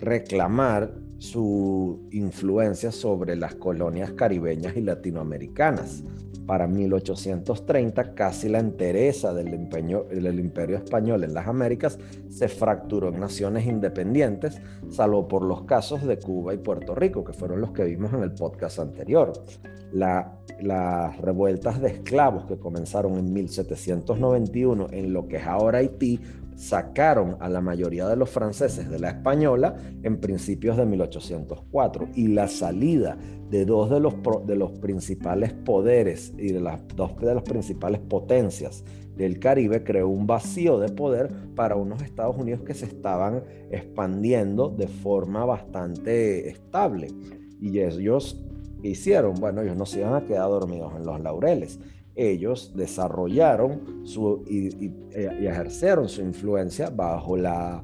reclamar 0.00 0.94
su 1.18 2.06
influencia 2.10 2.92
sobre 2.92 3.36
las 3.36 3.54
colonias 3.54 4.12
caribeñas 4.12 4.76
y 4.76 4.82
latinoamericanas. 4.82 6.02
Para 6.46 6.68
1830, 6.68 8.14
casi 8.14 8.48
la 8.48 8.60
entereza 8.60 9.34
del 9.34 9.68
del 9.68 10.38
imperio 10.38 10.76
español 10.76 11.24
en 11.24 11.34
las 11.34 11.48
Américas 11.48 11.98
se 12.28 12.48
fracturó 12.48 13.08
en 13.08 13.18
naciones 13.18 13.66
independientes, 13.66 14.60
salvo 14.88 15.26
por 15.26 15.42
los 15.42 15.64
casos 15.64 16.06
de 16.06 16.20
Cuba 16.20 16.54
y 16.54 16.58
Puerto 16.58 16.94
Rico, 16.94 17.24
que 17.24 17.32
fueron 17.32 17.60
los 17.60 17.72
que 17.72 17.82
vimos 17.82 18.12
en 18.12 18.22
el 18.22 18.32
podcast 18.32 18.78
anterior. 18.78 19.32
las 19.92 21.18
revueltas 21.18 21.80
de 21.80 21.88
esclavos 21.88 22.46
que 22.46 22.58
comenzaron 22.58 23.18
en 23.18 23.32
1791 23.32 24.88
en 24.92 25.12
lo 25.12 25.26
que 25.26 25.36
es 25.36 25.46
ahora 25.46 25.78
Haití 25.78 26.20
sacaron 26.56 27.36
a 27.40 27.48
la 27.48 27.60
mayoría 27.60 28.08
de 28.08 28.16
los 28.16 28.30
franceses 28.30 28.90
de 28.90 28.98
la 28.98 29.10
española 29.10 29.76
en 30.02 30.18
principios 30.18 30.76
de 30.76 30.86
1804 30.86 32.08
y 32.14 32.28
la 32.28 32.48
salida 32.48 33.16
de 33.50 33.64
dos 33.64 33.90
de 33.90 34.00
los, 34.56 34.72
principales 34.80 35.52
poderes 35.52 36.32
y 36.36 36.52
de 36.52 36.60
las 36.60 36.80
dos 36.96 37.16
de 37.18 37.34
las 37.34 37.44
principales 37.44 38.00
potencias 38.00 38.84
del 39.16 39.38
Caribe 39.38 39.84
creó 39.84 40.08
un 40.08 40.26
vacío 40.26 40.78
de 40.78 40.88
poder 40.88 41.30
para 41.54 41.76
unos 41.76 42.02
Estados 42.02 42.36
Unidos 42.36 42.62
que 42.62 42.74
se 42.74 42.86
estaban 42.86 43.44
expandiendo 43.70 44.68
de 44.68 44.88
forma 44.88 45.44
bastante 45.44 46.48
estable. 46.50 47.08
Y 47.60 47.80
ellos 47.80 48.44
hicieron, 48.82 49.34
bueno, 49.34 49.62
ellos 49.62 49.76
no 49.76 49.86
se 49.86 50.00
iban 50.00 50.14
a 50.14 50.26
quedar 50.26 50.48
dormidos 50.48 50.92
en 50.96 51.06
los 51.06 51.20
laureles 51.20 51.78
ellos 52.16 52.72
desarrollaron 52.74 54.06
su, 54.06 54.42
y, 54.48 54.90
ejercieron 55.14 56.08
su 56.08 56.22
influencia 56.22 56.90
bajo 56.90 57.36
la, 57.36 57.80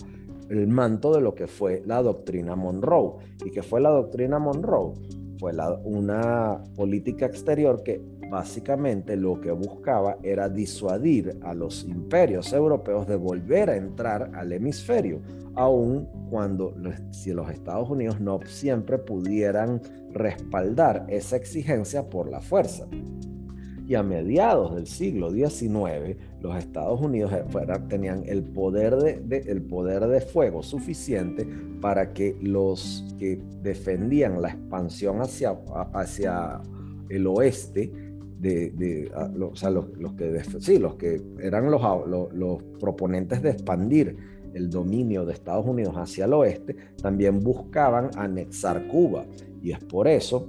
el 0.48 0.66
manto 0.68 1.12
de 1.14 1.20
lo 1.20 1.34
que 1.34 1.46
fue 1.46 1.82
la 1.86 2.02
doctrina 2.02 2.56
Monroe. 2.56 3.16
¿Y 3.44 3.50
qué 3.50 3.62
fue 3.62 3.80
la 3.80 3.90
doctrina 3.90 4.38
Monroe? 4.38 4.94
Fue 5.38 5.52
una 5.84 6.62
política 6.76 7.26
exterior 7.26 7.82
que 7.82 8.00
básicamente 8.30 9.16
lo 9.16 9.40
que 9.40 9.50
buscaba 9.50 10.16
era 10.22 10.48
disuadir 10.48 11.36
a 11.42 11.52
los 11.52 11.84
imperios 11.84 12.52
europeos 12.52 13.06
de 13.06 13.16
volver 13.16 13.68
a 13.68 13.76
entrar 13.76 14.30
al 14.34 14.52
hemisferio, 14.52 15.20
aun 15.54 16.08
cuando 16.30 16.74
si 17.10 17.32
los 17.32 17.50
Estados 17.50 17.90
Unidos 17.90 18.20
no 18.20 18.40
siempre 18.46 18.98
pudieran 18.98 19.82
respaldar 20.12 21.04
esa 21.08 21.36
exigencia 21.36 22.08
por 22.08 22.30
la 22.30 22.40
fuerza 22.40 22.86
y 23.92 23.94
a 23.94 24.02
mediados 24.02 24.74
del 24.74 24.86
siglo 24.86 25.30
XIX 25.30 26.16
los 26.40 26.56
Estados 26.56 26.98
Unidos 26.98 27.30
eh, 27.30 27.44
tenían 27.90 28.22
el 28.24 28.42
poder 28.42 28.96
de, 28.96 29.36
el 29.46 29.60
poder 29.60 30.06
de 30.06 30.22
fuego 30.22 30.62
suficiente 30.62 31.46
para 31.78 32.14
que 32.14 32.34
los 32.40 33.04
que 33.18 33.38
defendían 33.62 34.40
la 34.40 34.48
expansión 34.48 35.20
hacia, 35.20 35.58
hacia 35.92 36.62
el 37.10 37.26
oeste, 37.26 37.92
de, 38.40 39.12
los, 39.34 39.62
que, 40.14 40.42
sí, 40.60 40.78
los 40.78 40.94
que 40.94 41.20
eran 41.38 41.70
los, 41.70 41.82
los 42.32 42.62
proponentes 42.80 43.42
de 43.42 43.50
expandir 43.50 44.16
el 44.54 44.70
dominio 44.70 45.26
de 45.26 45.34
Estados 45.34 45.66
Unidos 45.66 45.94
hacia 45.96 46.24
el 46.24 46.32
oeste, 46.32 46.76
también 47.02 47.40
buscaban 47.40 48.10
anexar 48.16 48.88
Cuba. 48.88 49.26
Y 49.62 49.70
es 49.70 49.78
por 49.84 50.08
eso 50.08 50.48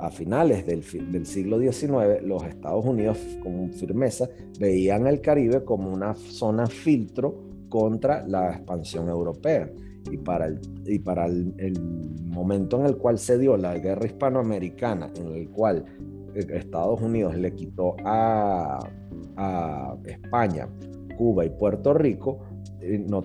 a 0.00 0.10
finales 0.10 0.66
del, 0.66 0.82
siglo 1.26 1.58
XIX 1.58 2.22
los 2.22 2.44
Estados 2.44 2.84
Unidos 2.84 3.18
con 3.42 3.72
firmeza 3.72 4.28
veían 4.58 5.06
el 5.06 5.20
Caribe 5.20 5.64
como 5.64 5.92
una 5.92 6.14
zona 6.14 6.66
filtro 6.66 7.34
contra 7.68 8.26
la 8.26 8.52
expansión 8.52 9.08
europea. 9.08 9.70
Y 10.10 10.18
para 10.18 10.46
el, 11.26 11.80
momento 12.24 12.78
en 12.78 12.86
el 12.86 12.96
cual 12.98 13.18
se 13.18 13.38
dio 13.38 13.56
la 13.56 13.78
guerra 13.78 14.06
hispanoamericana, 14.06 15.10
en 15.16 15.28
el 15.28 15.48
cual 15.48 15.84
eh, 16.34 16.46
Estados 16.50 17.00
Unidos 17.00 17.36
le 17.36 17.54
quitó 17.54 17.96
a 18.04 18.78
España, 20.04 20.68
Cuba 21.16 21.44
y 21.44 21.50
Puerto 21.50 21.94
Rico, 21.94 22.40
eh, 22.86 22.98
no, 22.98 23.22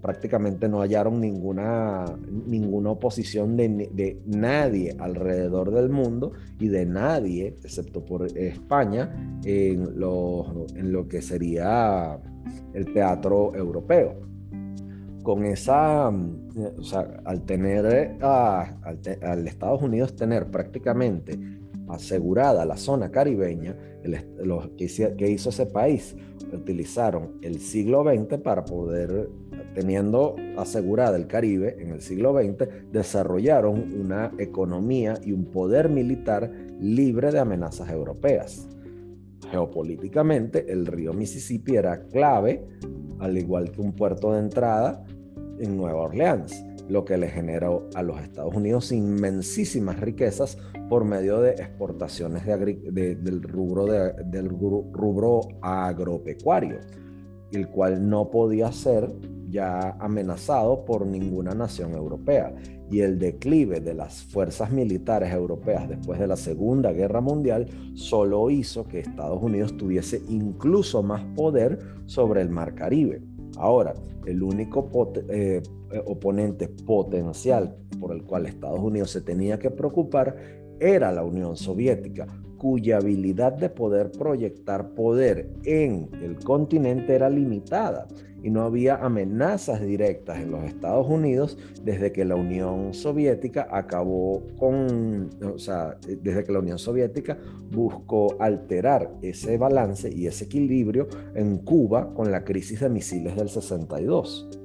prácticamente 0.00 0.68
no 0.68 0.80
hallaron 0.80 1.20
ninguna, 1.20 2.04
ninguna 2.46 2.90
oposición 2.90 3.56
de, 3.56 4.20
nadie 4.26 4.94
alrededor 4.98 5.70
del 5.70 5.88
mundo 5.88 6.32
y 6.58 6.68
de 6.68 6.84
nadie, 6.84 7.56
excepto 7.62 8.04
por 8.04 8.26
España, 8.36 9.40
en 9.44 9.98
lo, 9.98 10.66
en 10.74 10.92
lo 10.92 11.08
que 11.08 11.22
sería 11.22 12.18
el 12.74 12.92
teatro 12.92 13.54
europeo. 13.54 14.14
Con 15.22 15.44
esa, 15.44 16.08
o 16.08 16.82
sea, 16.82 17.22
al 17.24 17.42
tener 17.42 18.16
al, 18.22 19.48
Estados 19.48 19.82
Unidos 19.82 20.14
tener 20.16 20.50
prácticamente 20.50 21.38
asegurada 21.92 22.64
la 22.64 22.76
zona 22.76 23.10
caribeña, 23.10 23.76
lo 24.42 24.74
que 24.76 25.30
hizo 25.30 25.50
ese 25.50 25.66
país 25.66 26.16
utilizaron 26.52 27.38
el 27.42 27.60
siglo 27.60 28.02
XX 28.04 28.38
para 28.42 28.64
poder, 28.64 29.30
teniendo 29.74 30.36
asegurada 30.56 31.16
el 31.16 31.26
Caribe 31.26 31.76
en 31.78 31.90
el 31.90 32.00
siglo 32.00 32.34
XX, 32.34 32.68
desarrollaron 32.90 33.92
una 34.00 34.32
economía 34.38 35.14
y 35.24 35.32
un 35.32 35.44
poder 35.46 35.88
militar 35.88 36.50
libre 36.80 37.30
de 37.30 37.38
amenazas 37.38 37.90
europeas. 37.90 38.68
Geopolíticamente, 39.50 40.70
el 40.72 40.86
río 40.86 41.12
Mississippi 41.12 41.76
era 41.76 42.06
clave, 42.08 42.66
al 43.18 43.36
igual 43.36 43.70
que 43.70 43.80
un 43.80 43.92
puerto 43.92 44.32
de 44.32 44.40
entrada 44.40 45.04
en 45.58 45.76
Nueva 45.76 46.02
Orleans 46.02 46.64
lo 46.90 47.04
que 47.04 47.16
le 47.16 47.28
generó 47.28 47.88
a 47.94 48.02
los 48.02 48.20
Estados 48.20 48.54
Unidos 48.54 48.92
inmensísimas 48.92 50.00
riquezas 50.00 50.58
por 50.88 51.04
medio 51.04 51.40
de 51.40 51.52
exportaciones 51.52 52.44
del, 52.44 53.42
rubro 53.42 55.40
agropecuario, 55.62 56.80
el 57.52 57.68
cual 57.68 58.08
no 58.08 58.30
podía 58.30 58.72
ser 58.72 59.08
ya 59.48 59.96
amenazado 60.00 60.84
por 60.84 61.06
ninguna 61.06 61.54
nación 61.54 61.94
europea. 61.94 62.54
Y 62.90 63.00
el 63.00 63.20
declive 63.20 63.80
de 63.80 63.94
las 63.94 64.24
fuerzas 64.24 64.72
militares 64.72 65.32
europeas 65.32 65.88
después 65.88 66.18
de 66.18 66.26
la 66.26 66.36
Segunda 66.36 66.92
Guerra 66.92 67.20
Mundial 67.20 67.66
solo 67.94 68.50
hizo 68.50 68.84
que 68.88 68.98
Estados 68.98 69.40
Unidos 69.40 69.76
tuviese 69.76 70.22
incluso 70.28 71.02
más 71.02 71.24
poder 71.36 71.78
sobre 72.06 72.42
el 72.42 72.50
Mar 72.50 72.74
Caribe. 72.74 73.22
Ahora, 73.56 73.94
el 74.26 74.42
único 74.42 74.90
eh, 75.28 75.62
oponente 76.06 76.68
potencial 76.68 77.76
por 77.98 78.12
el 78.12 78.24
cual 78.24 78.46
Estados 78.46 78.80
Unidos 78.80 79.10
se 79.10 79.20
tenía 79.20 79.58
que 79.58 79.70
preocupar 79.70 80.36
era 80.80 81.12
la 81.12 81.24
Unión 81.24 81.56
Soviética, 81.56 82.26
cuya 82.56 82.98
habilidad 82.98 83.52
de 83.52 83.70
poder 83.70 84.10
proyectar 84.10 84.90
poder 84.94 85.50
en 85.64 86.10
el 86.22 86.38
continente 86.38 87.14
era 87.14 87.30
limitada 87.30 88.06
y 88.42 88.50
no 88.50 88.62
había 88.62 88.96
amenazas 88.96 89.82
directas 89.82 90.38
en 90.38 90.50
los 90.50 90.64
Estados 90.64 91.06
Unidos 91.06 91.58
desde 91.84 92.12
que 92.12 92.24
la 92.24 92.36
Unión 92.36 92.94
Soviética 92.94 93.68
acabó 93.70 94.42
con, 94.58 95.30
o 95.42 95.58
sea, 95.58 95.98
desde 96.22 96.44
que 96.44 96.52
la 96.52 96.60
Unión 96.60 96.78
Soviética 96.78 97.38
buscó 97.70 98.36
alterar 98.40 99.10
ese 99.22 99.58
balance 99.58 100.10
y 100.10 100.26
ese 100.26 100.44
equilibrio 100.44 101.08
en 101.34 101.58
Cuba 101.58 102.14
con 102.14 102.30
la 102.30 102.44
crisis 102.44 102.80
de 102.80 102.88
misiles 102.88 103.36
del 103.36 103.48
62 103.48 104.60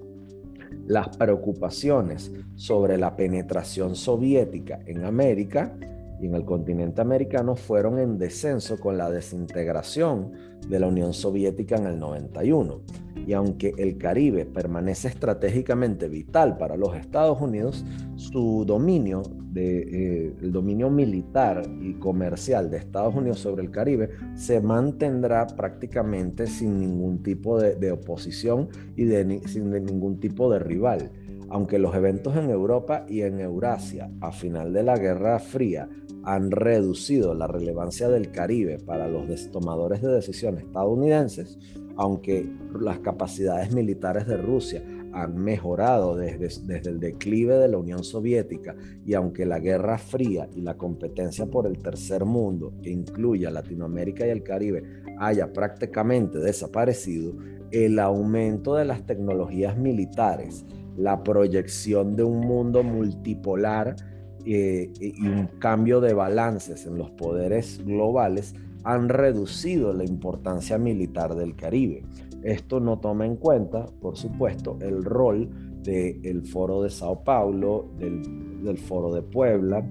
las 0.86 1.15
preocupaciones 1.18 2.32
sobre 2.56 2.98
la 2.98 3.15
penetración 3.15 3.96
soviética 3.96 4.80
en 4.86 5.04
América 5.06 5.75
y 6.19 6.27
en 6.27 6.36
el 6.36 6.45
continente 6.45 7.01
americano 7.01 7.55
fueron 7.55 8.00
en 8.00 8.17
descenso 8.17 8.79
con 8.79 8.98
la 8.98 9.10
desintegración 9.10 10.31
de 10.67 10.79
la 10.79 10.88
Unión 10.88 11.13
Soviética 11.13 11.75
en 11.75 11.88
el 11.88 12.00
91. 12.00 12.81
Y 13.27 13.34
aunque 13.34 13.74
el 13.77 13.98
Caribe 13.98 14.45
permanece 14.45 15.07
estratégicamente 15.07 16.07
vital 16.07 16.57
para 16.57 16.77
los 16.77 16.95
Estados 16.95 17.41
Unidos, 17.41 17.84
su 18.15 18.63
dominio, 18.65 19.24
de, 19.51 19.79
eh, 19.79 20.36
el 20.41 20.51
dominio 20.51 20.89
militar 20.89 21.63
y 21.81 21.93
comercial 21.93 22.69
de 22.69 22.77
Estados 22.77 23.15
Unidos 23.15 23.39
sobre 23.39 23.63
el 23.63 23.72
Caribe 23.72 24.10
se 24.36 24.62
mantendrá 24.62 25.48
prácticamente 25.48 26.45
sin 26.45 26.79
ningún 26.79 27.24
tipo 27.24 27.60
de, 27.60 27.91
oposición 27.91 28.67
y 28.95 29.05
de, 29.05 29.41
sin 29.48 29.72
ningún 29.72 30.19
tipo 30.19 30.51
de 30.51 30.60
rival 30.60 31.10
aunque 31.50 31.79
los 31.79 31.95
eventos 31.95 32.36
en 32.36 32.50
Europa 32.50 33.05
y 33.07 33.22
en 33.22 33.39
Eurasia 33.39 34.10
a 34.19 34.31
final 34.31 34.74
de 34.74 34.84
la 34.84 34.98
Guerra 34.98 35.39
Fría 35.39 35.88
han 36.25 36.50
reducido 36.51 37.34
la 37.36 37.48
relevancia 37.48 38.10
del 38.10 38.32
Caribe 38.32 38.79
para 38.79 39.08
los 39.08 39.51
tomadores 39.51 40.01
de 40.01 40.12
decisiones 40.12 40.63
estadounidenses, 40.63 41.58
aunque 41.96 42.51
las 42.79 43.00
capacidades 43.00 43.74
militares 43.74 44.25
de 44.27 44.38
Rusia 44.38 44.84
han 45.13 45.38
mejorado 45.38 46.15
desde, 46.15 46.50
desde, 46.63 46.89
el 46.89 47.00
declive 47.00 47.58
de 47.58 47.70
la 47.70 47.77
Unión 47.77 48.03
Soviética 48.03 48.75
y 49.05 49.13
aunque 49.13 49.46
la 49.46 49.60
Guerra 49.60 49.98
Fría 49.98 50.50
y 50.53 50.62
la 50.62 50.75
competencia 50.75 51.46
por 51.46 51.67
el 51.67 51.77
tercer 51.77 52.25
mundo, 52.25 52.74
que 52.82 52.89
incluye 52.89 53.48
a 53.48 53.51
Latinoamérica 53.51 54.27
y 54.27 54.32
el 54.32 54.44
Caribe, 54.44 54.84
haya 55.20 55.53
prácticamente 55.53 56.39
desaparecido, 56.39 57.34
el 57.72 58.00
aumento 58.00 58.75
de 58.75 58.86
las 58.86 59.05
tecnologías 59.05 59.77
militares, 59.77 60.65
la 60.98 61.24
proyección 61.24 62.15
de 62.15 62.24
un 62.24 62.39
mundo 62.41 62.84
multipolar 62.84 63.96
eh, 64.46 64.92
y 65.00 65.28
un 65.28 65.48
cambio 65.60 66.02
de 66.02 66.14
balances 66.14 66.86
en 66.86 66.98
los 66.98 67.10
poderes 67.12 67.84
globales 67.84 68.54
han 68.84 69.10
reducido 69.10 69.94
la 69.94 70.04
importancia 70.04 70.78
militar 70.78 71.36
del 71.36 71.56
Caribe. 71.56 72.04
Esto 72.44 72.80
no 72.80 73.00
toma 73.00 73.25
en 73.25 73.38
cuenta, 73.38 73.88
por 74.00 74.18
supuesto, 74.18 74.78
el 74.82 75.04
rol 75.04 75.50
del 75.82 76.46
Foro 76.46 76.84
de 76.84 76.92
Sao 76.92 77.24
Paulo, 77.24 77.90
del, 77.98 78.78
Foro 78.78 79.14
de 79.14 79.24
Puebla 79.24 79.84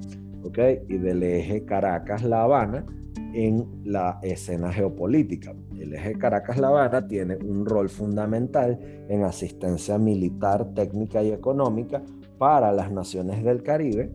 y 0.89 0.99
del 0.99 1.23
eje 1.25 1.65
Caracas-La 1.65 2.45
Habana 2.45 2.87
en 3.33 3.67
la 3.85 4.21
escena 4.23 4.73
geopolítica. 4.73 5.53
El 5.77 5.95
eje 5.95 6.17
Caracas-La 6.17 6.69
Habana 6.69 7.09
tiene 7.09 7.37
un 7.37 7.67
rol 7.67 7.89
fundamental 7.89 8.79
en 9.09 9.25
asistencia 9.25 9.99
militar, 9.99 10.73
técnica 10.75 11.25
y 11.25 11.33
económica 11.33 12.03
para 12.45 12.73
las 12.73 12.93
naciones 12.93 13.43
del 13.43 13.63
Caribe 13.63 14.11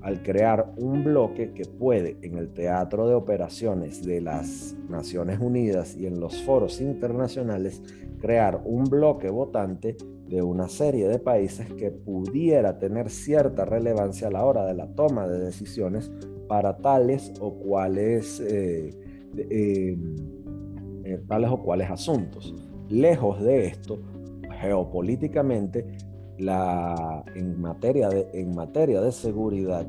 al 0.00 0.22
crear 0.22 0.72
un 0.78 1.04
bloque 1.04 1.52
que 1.52 1.66
puede 1.66 2.16
en 2.22 2.38
el 2.38 2.54
teatro 2.54 3.06
de 3.06 3.14
operaciones 3.14 4.02
de 4.02 4.22
las 4.22 4.74
Naciones 4.88 5.40
Unidas 5.40 5.94
y 5.94 6.06
en 6.06 6.18
los 6.18 6.40
foros 6.40 6.80
internacionales 6.80 7.82
crear 8.18 8.62
un 8.64 8.84
bloque 8.84 9.28
votante 9.28 9.94
de 10.26 10.40
una 10.40 10.70
serie 10.70 11.06
de 11.06 11.18
países 11.18 11.70
que 11.74 11.90
pudiera 11.90 12.78
tener 12.78 13.10
cierta 13.10 13.66
relevancia 13.66 14.28
a 14.28 14.30
la 14.30 14.46
hora 14.46 14.64
de 14.64 14.72
la 14.72 14.86
toma 14.94 15.28
de 15.28 15.38
decisiones 15.38 16.10
para 16.48 16.78
tales 16.78 17.34
o 17.40 17.58
cuales 17.58 18.40
eh, 18.40 18.88
em, 19.50 20.16
eh, 21.04 21.20
tales 21.28 21.50
o 21.50 21.62
cuales 21.62 21.90
asuntos. 21.90 22.54
Lejos 22.88 23.42
de 23.42 23.66
esto, 23.66 24.00
geopolíticamente, 24.62 25.84
la, 26.38 27.24
en, 27.34 27.60
materia 27.60 28.08
de, 28.08 28.28
en 28.32 28.54
materia 28.54 29.00
de 29.00 29.12
seguridad, 29.12 29.86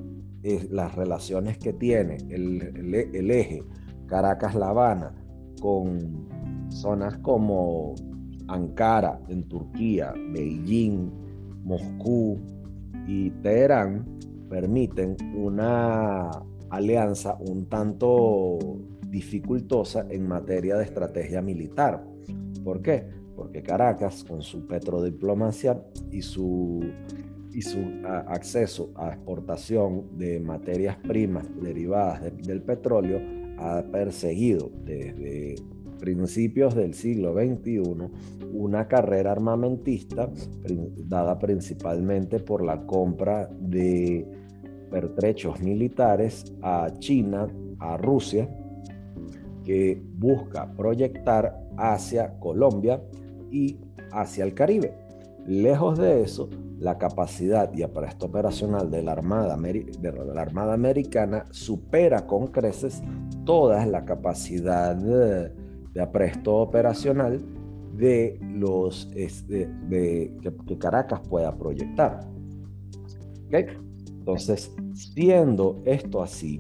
las 0.69 0.95
relaciones 0.95 1.57
que 1.57 1.73
tiene 1.73 2.17
el, 2.29 2.61
el, 3.13 3.31
eje 3.31 3.63
Caracas-La 4.05 4.69
Habana 4.69 5.13
con 5.59 6.27
zonas 6.69 7.17
como 7.17 7.95
Ankara 8.47 9.19
en 9.27 9.43
Turquía, 9.49 10.13
Beijing, 10.31 11.11
Moscú 11.63 12.39
y 13.07 13.29
Teherán 13.41 14.05
permiten 14.49 15.17
una 15.35 16.29
alianza 16.69 17.37
un 17.39 17.67
tanto 17.67 18.57
dificultosa 19.09 20.05
en 20.09 20.27
materia 20.27 20.77
de 20.77 20.83
estrategia 20.83 21.41
militar. 21.41 22.03
¿Por 22.63 22.81
qué? 22.81 23.16
Porque 23.37 23.61
Caracas, 23.61 24.23
con 24.23 24.41
su 24.41 24.65
petrodiplomacia 24.65 25.79
y 26.11 26.23
su, 26.23 26.83
y 27.53 27.61
su 27.61 27.79
acceso 28.03 28.91
a 28.95 29.09
exportación 29.09 30.17
de 30.17 30.39
materias 30.39 30.97
primas 30.97 31.45
derivadas 31.61 32.23
del 32.43 32.63
petróleo, 32.63 33.21
ha 33.59 33.83
perseguido 33.91 34.71
desde 34.83 35.55
principios 35.99 36.75
del 36.75 36.95
siglo 36.95 37.33
XXI 37.33 37.79
una 38.53 38.87
carrera 38.87 39.31
armamentista 39.31 40.29
dada 41.07 41.37
principalmente 41.37 42.39
por 42.39 42.63
la 42.63 42.85
compra 42.85 43.47
de 43.59 44.27
pertrechos 44.89 45.59
militares 45.61 46.55
a 46.61 46.91
China, 46.99 47.47
a 47.79 47.97
Rusia, 47.97 48.49
que 49.63 50.01
busca 50.15 50.71
proyectar 50.73 51.59
hacia 51.77 52.39
Colombia 52.39 53.01
y 53.51 53.79
hacia 54.11 54.43
el 54.43 54.53
Caribe. 54.53 54.93
Lejos 55.45 55.97
de 55.97 56.23
eso, 56.23 56.49
la 56.79 56.97
capacidad 56.97 57.73
y 57.73 57.81
apresto 57.81 58.25
operacional 58.25 58.91
de 58.91 59.01
la 59.01 59.13
Armada, 59.13 59.57
de 59.57 60.11
la 60.33 60.41
Armada 60.41 60.73
Americana 60.73 61.45
supera 61.51 62.27
con 62.27 62.47
creces 62.47 63.01
toda 63.45 63.85
la 63.85 64.05
capacidad 64.05 64.95
de, 64.95 65.51
apresto 66.01 66.57
operacional 66.57 67.41
de 67.95 68.39
los 68.53 69.09
de, 69.11 70.37
que, 70.41 70.77
Caracas 70.77 71.21
pueda 71.21 71.57
proyectar. 71.57 72.27
Entonces, 73.49 74.75
siendo 74.93 75.81
esto 75.85 76.21
así, 76.21 76.59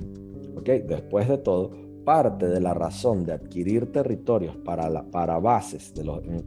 después 0.63 1.27
de 1.27 1.37
todo, 1.37 1.71
parte 2.07 2.47
de 2.47 2.61
la 2.61 2.73
razón 2.73 3.25
de 3.25 3.33
adquirir 3.33 3.91
territorios 3.91 4.55
para, 4.55 5.03
para 5.11 5.39
bases 5.39 5.93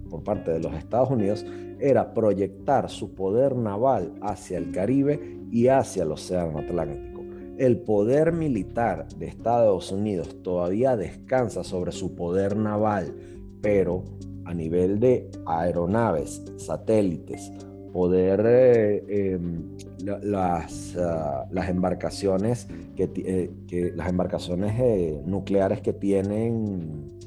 por 0.08 0.24
parte 0.24 0.52
de 0.52 0.58
los 0.58 0.72
Estados 0.72 1.10
Unidos 1.10 1.44
era 1.78 2.14
proyectar 2.14 2.88
su 2.88 3.14
poder 3.14 3.54
naval 3.54 4.14
hacia 4.22 4.56
el 4.56 4.72
Caribe 4.72 5.38
y 5.50 5.68
hacia 5.68 6.04
el 6.04 6.12
Océano 6.12 6.60
Atlántico. 6.60 7.20
El 7.58 7.78
poder 7.80 8.32
militar 8.32 9.06
de 9.18 9.26
Estados 9.26 9.92
Unidos 9.92 10.34
todavía 10.42 10.96
descansa 10.96 11.62
sobre 11.62 11.92
su 11.92 12.14
poder 12.14 12.56
naval, 12.56 13.14
pero 13.60 14.04
a 14.46 14.54
nivel 14.54 14.98
de 14.98 15.30
aeronaves, 15.44 16.42
satélites, 16.56 17.52
poder 17.92 18.44
eh, 18.46 19.04
em, 19.08 19.76
las, 20.22 20.96
ah, 20.96 21.46
las 21.50 21.68
embarcaciones 21.68 22.68
que, 22.96 23.10
eh, 23.16 23.92
las 23.94 24.08
embarcaciones 24.08 24.74
eh, 24.78 25.20
nucleares 25.24 25.80
que 25.80 25.92
tienen 25.92 27.18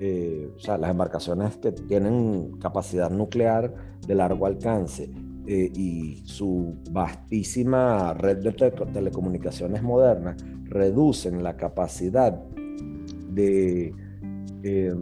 o 0.00 0.60
sea, 0.60 0.78
las 0.78 0.92
embarcaciones 0.92 1.56
que 1.56 1.72
tienen 1.72 2.52
capacidad 2.60 3.10
nuclear 3.10 3.74
de 4.06 4.14
largo 4.14 4.46
alcance 4.46 5.10
y 5.44 6.22
su 6.24 6.76
vastísima 6.92 8.14
red 8.14 8.36
de 8.36 8.52
telecomunicaciones 8.52 9.82
modernas 9.82 10.36
reducen 10.66 11.42
la 11.42 11.56
capacidad 11.56 12.32
de, 13.30 13.92
de, 14.62 14.94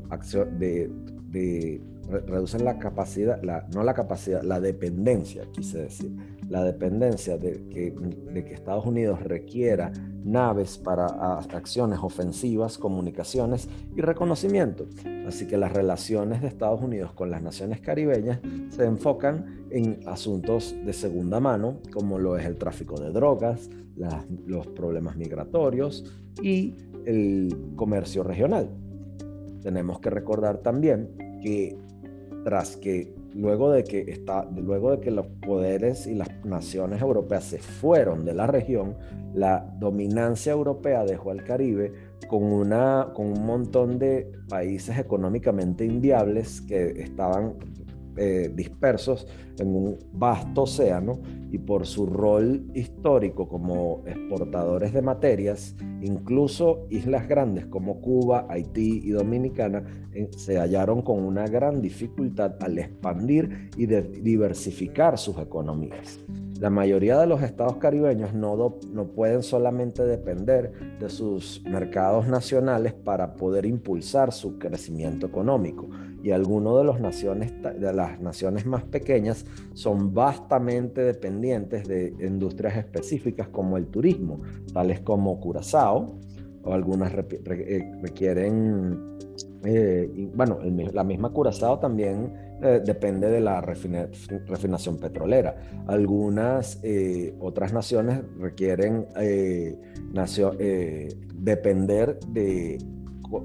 reducen 2.08 2.64
la 2.64 2.78
capacidad, 2.78 3.40
no 3.74 3.82
la 3.82 3.94
capacidad, 3.94 4.42
la 4.42 4.60
dependencia, 4.60 5.44
quise 5.52 5.78
decir, 5.78 6.16
la 6.48 6.62
dependencia 6.62 7.36
de 7.38 7.66
que 7.68 8.54
Estados 8.54 8.86
Unidos 8.86 9.22
requiera 9.22 9.92
naves 10.24 10.78
para 10.78 11.06
acciones 11.38 11.98
ofensivas, 12.02 12.78
comunicaciones 12.78 13.68
y 13.96 14.00
reconocimiento. 14.00 14.86
Así 15.26 15.46
que 15.46 15.56
las 15.56 15.72
relaciones 15.72 16.42
de 16.42 16.48
Estados 16.48 16.80
Unidos 16.82 17.12
con 17.12 17.30
las 17.30 17.42
naciones 17.42 17.80
caribeñas 17.80 18.40
se 18.70 18.84
enfocan 18.84 19.66
en 19.70 20.00
asuntos 20.06 20.74
de 20.84 20.92
segunda 20.92 21.40
mano, 21.40 21.80
como 21.92 22.18
lo 22.18 22.36
es 22.36 22.46
el 22.46 22.56
tráfico 22.56 23.00
de 23.00 23.10
drogas, 23.10 23.68
los 24.46 24.66
problemas 24.68 25.16
migratorios 25.16 26.04
y 26.42 26.74
el 27.06 27.56
comercio 27.76 28.22
regional. 28.22 28.68
Tenemos 29.62 30.00
que 30.00 30.10
recordar 30.10 30.58
también 30.58 31.08
que 31.42 31.78
tras 32.46 32.76
que 32.76 33.12
luego 33.34 33.72
de 33.72 33.82
que, 33.82 34.02
está, 34.02 34.44
luego 34.44 34.92
de 34.92 35.00
que 35.00 35.10
los 35.10 35.26
poderes 35.26 36.06
y 36.06 36.14
las 36.14 36.28
naciones 36.44 37.02
europeas 37.02 37.42
se 37.42 37.58
fueron 37.58 38.24
de 38.24 38.34
la 38.34 38.46
región, 38.46 38.94
la 39.34 39.68
dominancia 39.80 40.52
europea 40.52 41.04
dejó 41.04 41.32
al 41.32 41.42
Caribe 41.42 41.92
con, 42.28 42.44
una, 42.44 43.08
con 43.16 43.32
un 43.32 43.44
montón 43.44 43.98
de 43.98 44.30
países 44.48 44.96
económicamente 44.96 45.84
inviables 45.84 46.60
que 46.60 47.02
estaban 47.02 47.54
eh, 48.16 48.50
dispersos 48.54 49.26
en 49.58 49.74
un 49.74 49.98
vasto 50.12 50.62
océano 50.62 51.20
y 51.50 51.58
por 51.58 51.86
su 51.86 52.06
rol 52.06 52.64
histórico 52.74 53.48
como 53.48 54.02
exportadores 54.06 54.92
de 54.92 55.02
materias, 55.02 55.76
incluso 56.02 56.86
islas 56.90 57.28
grandes 57.28 57.66
como 57.66 58.00
Cuba, 58.00 58.46
Haití 58.48 59.02
y 59.04 59.10
Dominicana 59.10 59.84
eh, 60.12 60.28
se 60.36 60.58
hallaron 60.58 61.02
con 61.02 61.22
una 61.22 61.46
gran 61.46 61.80
dificultad 61.80 62.56
al 62.60 62.78
expandir 62.78 63.70
y 63.76 63.86
diversificar 63.86 65.18
sus 65.18 65.38
economías. 65.38 66.18
La 66.58 66.70
mayoría 66.70 67.18
de 67.18 67.26
los 67.26 67.42
estados 67.42 67.76
caribeños 67.76 68.32
no, 68.32 68.78
no 68.90 69.08
pueden 69.08 69.42
solamente 69.42 70.04
depender 70.04 70.72
de 70.98 71.10
sus 71.10 71.62
mercados 71.64 72.28
nacionales 72.28 72.94
para 72.94 73.34
poder 73.34 73.66
impulsar 73.66 74.32
su 74.32 74.58
crecimiento 74.58 75.26
económico 75.26 75.86
y 76.26 76.32
algunos 76.32 76.84
de, 76.98 77.72
de 77.78 77.92
las 77.92 78.20
naciones 78.20 78.66
más 78.66 78.82
pequeñas 78.82 79.46
son 79.74 80.12
vastamente 80.12 81.02
dependientes 81.02 81.86
de 81.86 82.16
industrias 82.18 82.76
específicas 82.76 83.46
como 83.46 83.76
el 83.76 83.86
turismo, 83.86 84.40
tales 84.72 84.98
como 84.98 85.38
Curazao, 85.38 86.18
o 86.64 86.72
algunas 86.72 87.12
eh, 87.14 87.92
requieren, 88.02 89.18
eh, 89.64 90.28
bueno, 90.34 90.58
la 90.92 91.04
misma 91.04 91.30
Curazao 91.30 91.78
también 91.78 92.34
eh, 92.60 92.82
depende 92.84 93.30
de 93.30 93.40
la 93.40 93.60
refinación 93.60 94.98
petrolera. 94.98 95.54
Algunas 95.86 96.82
otras 97.38 97.72
naciones 97.72 98.20
requieren 98.36 99.06
depender 101.36 102.18
de, 102.30 102.78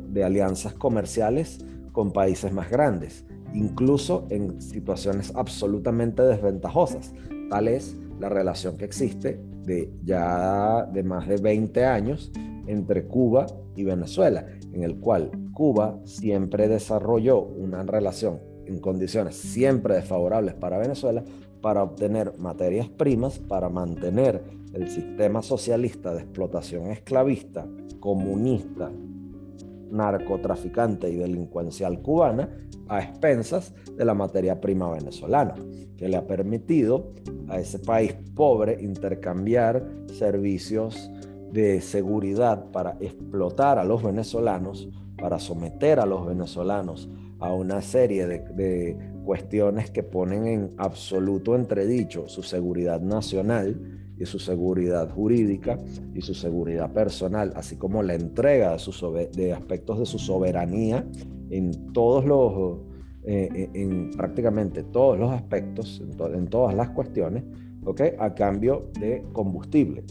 de 0.10 0.24
alianzas 0.24 0.74
comerciales 0.74 1.64
con 1.92 2.12
países 2.12 2.54
más 2.54 2.70
grandes, 2.70 3.26
incluso 3.54 4.28
en 4.30 4.62
situaciones 4.62 5.34
absolutamente 5.36 6.24
desventajosas. 6.24 7.14
Tal 7.50 7.68
es 7.68 7.98
la 8.20 8.30
relación 8.30 8.78
que 8.78 8.86
existe 8.86 9.42
de 9.66 9.92
ya 10.04 10.86
de 10.86 11.04
más 11.04 11.28
de 11.28 11.38
20 11.38 11.86
años 11.86 12.32
entre 12.68 13.08
Cuba 13.08 13.48
y 13.76 13.84
Venezuela, 13.84 14.46
en 14.72 14.84
el 14.84 15.00
cual 15.00 15.32
Cuba 15.54 16.00
siempre 16.06 16.68
desarrolló 16.68 17.42
una 17.42 17.84
relación 17.84 18.40
en 18.66 18.80
condiciones 18.80 19.36
siempre 19.36 19.96
desfavorables 19.96 20.54
para 20.54 20.78
Venezuela 20.78 21.24
para 21.62 21.84
obtener 21.84 22.38
materias 22.38 22.90
primas 22.90 23.40
para 23.40 23.70
mantener 23.70 24.44
el 24.74 24.90
sistema 24.90 25.42
socialista 25.42 26.14
de 26.14 26.22
explotación 26.22 26.88
esclavista, 26.88 27.68
comunista, 28.00 28.92
narcotraficante 29.92 31.10
y 31.10 31.16
delincuencial 31.16 32.02
cubana 32.02 32.50
a 32.88 33.02
expensas 33.02 33.74
de 33.96 34.06
la 34.06 34.14
materia 34.14 34.60
prima 34.60 34.90
venezolana, 34.92 35.56
que 35.98 36.10
le 36.10 36.18
ha 36.18 36.28
permitido 36.28 37.14
a 37.48 37.60
ese 37.60 37.80
país 37.80 38.16
pobre 38.36 38.82
intercambiar 38.82 39.88
servicios 40.14 41.10
de 41.52 41.82
seguridad 41.82 42.72
para 42.72 42.98
explotar 43.00 43.78
a 43.78 43.84
los 43.84 44.04
venezolanos, 44.04 44.90
para 45.18 45.40
someter 45.40 46.00
a 46.00 46.06
los 46.06 46.26
venezolanos 46.26 47.10
a 47.40 47.54
una 47.54 47.82
serie 47.82 48.28
de, 48.28 49.12
cuestiones 49.26 49.92
que 49.92 50.02
ponen 50.02 50.48
en 50.48 50.70
absoluto 50.78 51.56
entredicho 51.56 52.28
su 52.28 52.42
seguridad 52.42 53.02
nacional 53.02 54.01
y 54.22 54.26
su 54.28 54.38
seguridad 54.38 55.10
jurídica 55.10 55.80
y 56.14 56.22
su 56.22 56.36
seguridad 56.36 56.94
personal, 56.94 57.54
así 57.56 57.76
como 57.76 58.04
la 58.04 58.14
entrega 58.14 58.78
de, 59.34 59.54
aspectos 59.54 59.98
de 59.98 60.06
su 60.06 60.20
soberanía 60.20 61.04
en 61.50 61.92
todos 61.92 62.24
los, 62.26 62.82
eh, 63.24 63.50
eh, 63.54 63.70
en 63.74 64.12
prácticamente 64.12 64.84
todos 64.84 65.18
los 65.18 65.32
aspectos, 65.32 66.04
en, 66.34 66.48
todas 66.48 66.76
las 66.76 66.92
cuestiones, 66.92 67.44
¿ok? 67.84 68.02
A 68.20 68.36
cambio 68.36 68.92
de 69.00 69.24
combustible. 69.34 70.04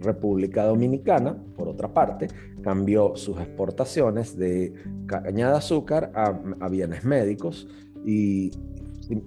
República 0.00 0.64
Dominicana, 0.64 1.36
por 1.56 1.68
otra 1.68 1.92
parte, 1.92 2.28
cambió 2.62 3.16
sus 3.16 3.38
exportaciones 3.38 4.36
de 4.36 4.72
caña 5.06 5.50
de 5.50 5.56
azúcar 5.56 6.12
a, 6.14 6.68
bienes 6.68 7.04
médicos 7.04 7.68
y 8.04 8.50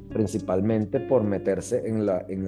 principalmente 0.10 1.00
por 1.00 1.24
meterse 1.24 1.88
en, 1.88 2.06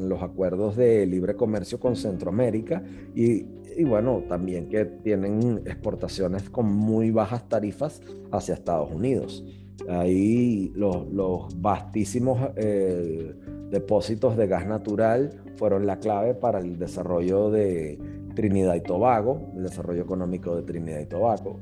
los 0.09 0.21
acuerdos 0.21 0.75
de 0.75 1.05
libre 1.05 1.35
comercio 1.35 1.79
con 1.79 1.95
Centroamérica 1.95 2.83
y, 3.15 3.45
bueno, 3.85 4.23
también 4.27 4.69
que 4.69 4.85
tienen 4.85 5.61
exportaciones 5.65 6.49
con 6.49 6.71
muy 6.71 7.11
bajas 7.11 7.47
tarifas 7.47 8.01
hacia 8.31 8.53
Estados 8.53 8.91
Unidos. 8.91 9.45
Ahí 9.87 10.71
los, 10.75 11.61
vastísimos 11.61 12.39
eh, 12.55 13.33
depósitos 13.69 14.35
de 14.37 14.47
gas 14.47 14.65
natural 14.65 15.41
fueron 15.55 15.85
la 15.85 15.99
clave 15.99 16.33
para 16.33 16.59
el 16.59 16.79
desarrollo 16.79 17.51
de 17.51 17.99
Trinidad 18.35 18.75
y 18.75 18.81
Tobago, 18.81 19.51
el 19.55 19.63
desarrollo 19.63 20.03
económico 20.03 20.55
de 20.55 20.63
Trinidad 20.63 20.99
y 20.99 21.05
Tobago, 21.05 21.59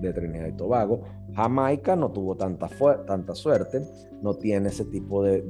de 0.00 0.12
Trinidad 0.12 0.46
y 0.46 0.52
Tobago. 0.52 1.02
Jamaica 1.38 1.94
no 1.94 2.10
tuvo 2.10 2.34
tanta, 2.36 2.68
tanta 3.06 3.32
suerte, 3.36 3.80
no 4.22 4.34
tiene 4.34 4.70
ese 4.70 4.84
tipo 4.86 5.22
de, 5.22 5.42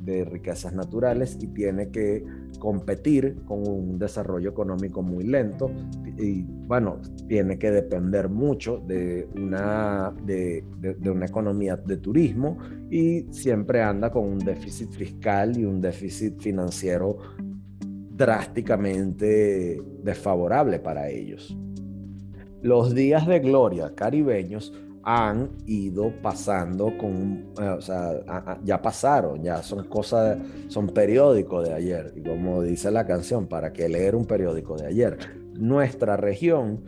de, 0.00 0.24
riquezas 0.24 0.72
naturales 0.72 1.36
y 1.40 1.48
tiene 1.48 1.90
que 1.90 2.24
competir 2.60 3.42
con 3.44 3.66
un 3.66 3.98
desarrollo 3.98 4.50
económico 4.50 5.02
muy 5.02 5.24
lento 5.24 5.68
y 6.16 6.42
bueno, 6.42 7.00
tiene 7.26 7.58
que 7.58 7.72
depender 7.72 8.28
mucho 8.28 8.78
de 8.86 9.28
una, 9.34 10.14
de, 10.22 10.62
de 10.78 11.10
una 11.10 11.26
economía 11.26 11.74
de 11.74 11.96
turismo 11.96 12.58
y 12.88 13.26
siempre 13.32 13.82
anda 13.82 14.12
con 14.12 14.26
un 14.26 14.38
déficit 14.38 14.92
fiscal 14.92 15.58
y 15.58 15.64
un 15.64 15.80
déficit 15.80 16.40
financiero 16.40 17.18
drásticamente 18.10 19.82
desfavorable 20.04 20.78
para 20.78 21.08
ellos. 21.08 21.58
Los 22.62 22.94
días 22.94 23.26
de 23.26 23.40
gloria 23.40 23.92
caribeños 23.96 24.72
han 25.08 25.50
ido 25.66 26.12
pasando 26.20 26.98
con, 26.98 27.52
eh, 27.60 27.68
o 27.68 27.80
sea, 27.80 28.58
ya 28.64 28.82
pasaron, 28.82 29.40
ya 29.40 29.62
son 29.62 29.84
cosas, 29.84 30.36
son 30.66 30.88
periódicos 30.88 31.68
de 31.68 31.74
ayer. 31.74 32.12
Y 32.16 32.22
como 32.22 32.60
dice 32.60 32.90
la 32.90 33.06
canción, 33.06 33.46
¿para 33.46 33.72
qué 33.72 33.88
leer 33.88 34.16
un 34.16 34.26
periódico 34.26 34.76
de 34.76 34.88
ayer? 34.88 35.16
Nuestra 35.54 36.16
región, 36.16 36.82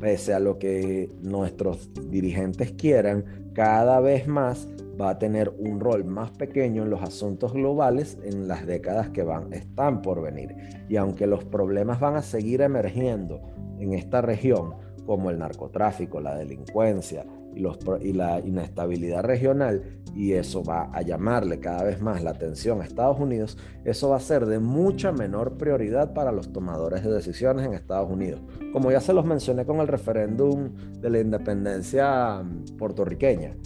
pese 0.00 0.34
a 0.34 0.40
lo 0.40 0.58
que 0.58 1.12
nuestros 1.22 1.90
dirigentes 2.10 2.72
quieran, 2.72 3.52
cada 3.54 4.00
vez 4.00 4.26
más 4.26 4.66
va 5.00 5.10
a 5.10 5.18
tener 5.20 5.54
un 5.56 5.78
rol 5.78 6.04
más 6.04 6.32
pequeño 6.32 6.82
en 6.82 6.90
los 6.90 7.02
asuntos 7.02 7.52
globales 7.52 8.18
en 8.24 8.48
las 8.48 8.66
décadas 8.66 9.10
que 9.10 9.22
van, 9.22 9.52
están 9.52 10.02
por 10.02 10.20
venir. 10.22 10.56
Y 10.88 10.96
aunque 10.96 11.28
los 11.28 11.44
problemas 11.44 12.00
van 12.00 12.16
a 12.16 12.22
seguir 12.22 12.62
emergiendo 12.62 13.40
en 13.78 13.94
esta 13.94 14.22
región, 14.22 14.74
como 15.06 15.30
el 15.30 15.38
narcotráfico, 15.38 16.20
la 16.20 16.36
delincuencia 16.36 17.24
y, 17.54 18.12
la 18.12 18.40
inestabilidad 18.40 19.22
regional, 19.22 19.82
y 20.14 20.32
eso 20.32 20.62
va 20.64 20.90
a 20.92 21.02
llamarle 21.02 21.60
cada 21.60 21.84
vez 21.84 22.00
más 22.00 22.22
la 22.22 22.30
atención 22.30 22.80
a 22.80 22.84
Estados 22.84 23.18
Unidos, 23.18 23.56
eso 23.84 24.10
va 24.10 24.16
a 24.16 24.20
ser 24.20 24.46
de 24.46 24.58
mucha 24.58 25.12
menor 25.12 25.56
prioridad 25.56 26.12
para 26.12 26.32
los 26.32 26.52
tomadores 26.52 27.04
de 27.04 27.10
decisiones 27.10 27.66
en 27.66 27.74
Estados 27.74 28.10
Unidos. 28.10 28.40
Como 28.72 28.90
ya 28.90 29.00
se 29.00 29.12
los 29.12 29.24
mencioné 29.24 29.64
con 29.64 29.80
el 29.80 29.88
referéndum 29.88 30.70
de 31.00 31.10
la 31.10 31.20
independencia 31.20 32.42
mm, 32.42 32.76
puertorriqueña, 32.76 33.56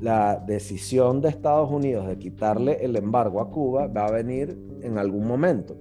la 0.00 0.42
decisión 0.46 1.20
de 1.20 1.28
Estados 1.28 1.70
Unidos 1.70 2.08
de 2.08 2.18
quitarle 2.18 2.82
el 2.82 2.96
embargo 2.96 3.40
a 3.40 3.50
Cuba 3.50 3.86
va 3.86 4.06
a 4.06 4.10
venir 4.10 4.58
en 4.82 4.96
algún 4.96 5.26
momento 5.26 5.76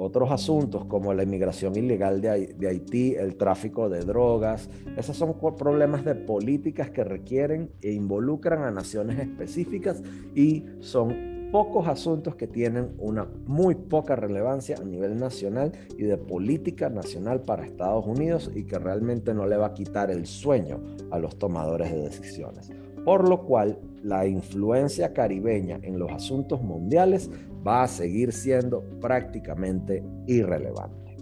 otros 0.00 0.30
asuntos 0.30 0.86
como 0.86 1.12
la 1.12 1.22
inmigración 1.22 1.76
ilegal 1.76 2.22
de, 2.22 2.66
Haití, 2.66 3.14
el 3.14 3.36
tráfico 3.36 3.90
de 3.90 4.00
drogas, 4.00 4.70
esos 4.96 5.16
son 5.16 5.34
problemas 5.56 6.04
de 6.06 6.14
políticas 6.14 6.90
que 6.90 7.04
requieren 7.04 7.70
e 7.82 7.92
involucran 7.92 8.62
a 8.62 8.70
naciones 8.70 9.18
específicas 9.18 10.02
y 10.34 10.64
son 10.80 11.50
pocos 11.52 11.86
asuntos 11.86 12.34
que 12.36 12.46
tienen 12.46 12.94
una 12.98 13.26
muy 13.46 13.74
poca 13.74 14.16
relevancia 14.16 14.76
a 14.80 14.84
nivel 14.84 15.18
nacional 15.18 15.72
y 15.98 16.04
de 16.04 16.16
política 16.16 16.88
nacional 16.88 17.42
para 17.42 17.66
Estados 17.66 18.06
Unidos 18.06 18.50
y 18.54 18.64
que 18.64 18.78
realmente 18.78 19.34
no 19.34 19.46
le 19.46 19.56
va 19.58 19.66
a 19.66 19.74
quitar 19.74 20.10
el 20.10 20.26
sueño 20.26 20.80
a 21.10 21.18
los 21.18 21.36
tomadores 21.38 21.92
de 21.92 22.02
decisiones. 22.02 22.70
Por 23.04 23.28
lo 23.28 23.42
cual, 23.42 23.78
la 24.02 24.26
influencia 24.26 25.12
caribeña 25.12 25.78
en 25.82 25.98
los 25.98 26.10
asuntos 26.10 26.62
mundiales 26.62 27.30
va 27.66 27.82
a 27.82 27.88
seguir 27.88 28.32
siendo 28.32 28.82
prácticamente 29.00 30.02
irrelevante. 30.26 31.16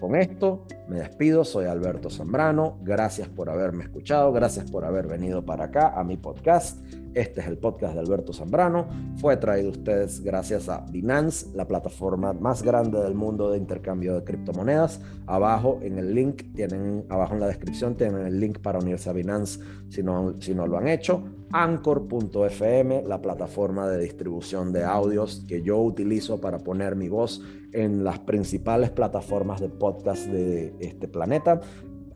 Con 0.00 0.16
esto 0.16 0.66
me 0.88 0.98
despido, 0.98 1.44
soy 1.44 1.66
Alberto 1.66 2.10
Zambrano, 2.10 2.78
gracias 2.82 3.28
por 3.28 3.48
haberme 3.48 3.84
escuchado, 3.84 4.32
gracias 4.32 4.68
por 4.70 4.84
haber 4.84 5.06
venido 5.06 5.44
para 5.44 5.66
acá 5.66 5.92
a 5.96 6.02
mi 6.02 6.16
podcast. 6.16 6.80
Este 7.14 7.42
es 7.42 7.46
el 7.46 7.58
podcast 7.58 7.92
de 7.92 8.00
Alberto 8.00 8.32
Zambrano, 8.32 8.88
fue 9.16 9.36
traído 9.36 9.68
a 9.68 9.72
ustedes 9.72 10.22
gracias 10.22 10.70
a 10.70 10.86
Binance, 10.90 11.46
la 11.54 11.68
plataforma 11.68 12.32
más 12.32 12.62
grande 12.62 13.02
del 13.02 13.14
mundo 13.14 13.50
de 13.50 13.58
intercambio 13.58 14.14
de 14.14 14.24
criptomonedas. 14.24 14.98
Abajo 15.26 15.78
en 15.82 15.98
el 15.98 16.14
link, 16.14 16.54
tienen, 16.54 17.04
abajo 17.10 17.34
en 17.34 17.40
la 17.40 17.48
descripción 17.48 17.96
tienen 17.96 18.26
el 18.26 18.40
link 18.40 18.60
para 18.60 18.78
unirse 18.78 19.10
a 19.10 19.12
Binance 19.12 19.60
si 19.90 20.02
no, 20.02 20.36
si 20.40 20.54
no 20.54 20.66
lo 20.66 20.78
han 20.78 20.88
hecho. 20.88 21.22
Anchor.fm, 21.52 23.02
la 23.06 23.20
plataforma 23.20 23.86
de 23.88 23.98
distribución 23.98 24.72
de 24.72 24.84
audios 24.84 25.44
que 25.46 25.62
yo 25.62 25.78
utilizo 25.78 26.40
para 26.40 26.60
poner 26.60 26.96
mi 26.96 27.10
voz 27.10 27.42
en 27.72 28.04
las 28.04 28.20
principales 28.20 28.90
plataformas 28.90 29.60
de 29.60 29.68
podcast 29.68 30.26
de 30.28 30.74
este 30.80 31.08
planeta. 31.08 31.60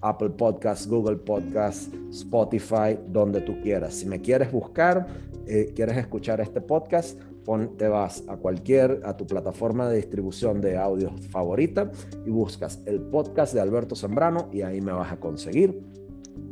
Apple 0.01 0.31
Podcasts, 0.31 0.87
Google 0.87 1.17
Podcasts, 1.17 1.91
Spotify, 2.11 2.99
donde 3.09 3.41
tú 3.41 3.61
quieras. 3.63 3.95
Si 3.95 4.07
me 4.07 4.21
quieres 4.21 4.51
buscar, 4.53 5.07
eh, 5.47 5.73
quieres 5.75 5.97
escuchar 5.97 6.41
este 6.41 6.61
podcast, 6.61 7.19
te 7.79 7.87
vas 7.87 8.25
a 8.29 8.37
cualquier, 8.37 9.01
a 9.05 9.17
tu 9.17 9.27
plataforma 9.27 9.89
de 9.89 9.97
distribución 9.97 10.61
de 10.61 10.77
audio 10.77 11.13
favorita 11.31 11.91
y 12.25 12.31
buscas 12.31 12.81
el 12.87 13.01
podcast 13.01 13.55
de 13.55 13.61
Alberto 13.61 13.95
Zambrano 13.95 14.49
y 14.53 14.63
ahí 14.63 14.81
me 14.81 14.93
vas 14.93 15.13
a 15.13 15.21
conseguir. 15.21 15.81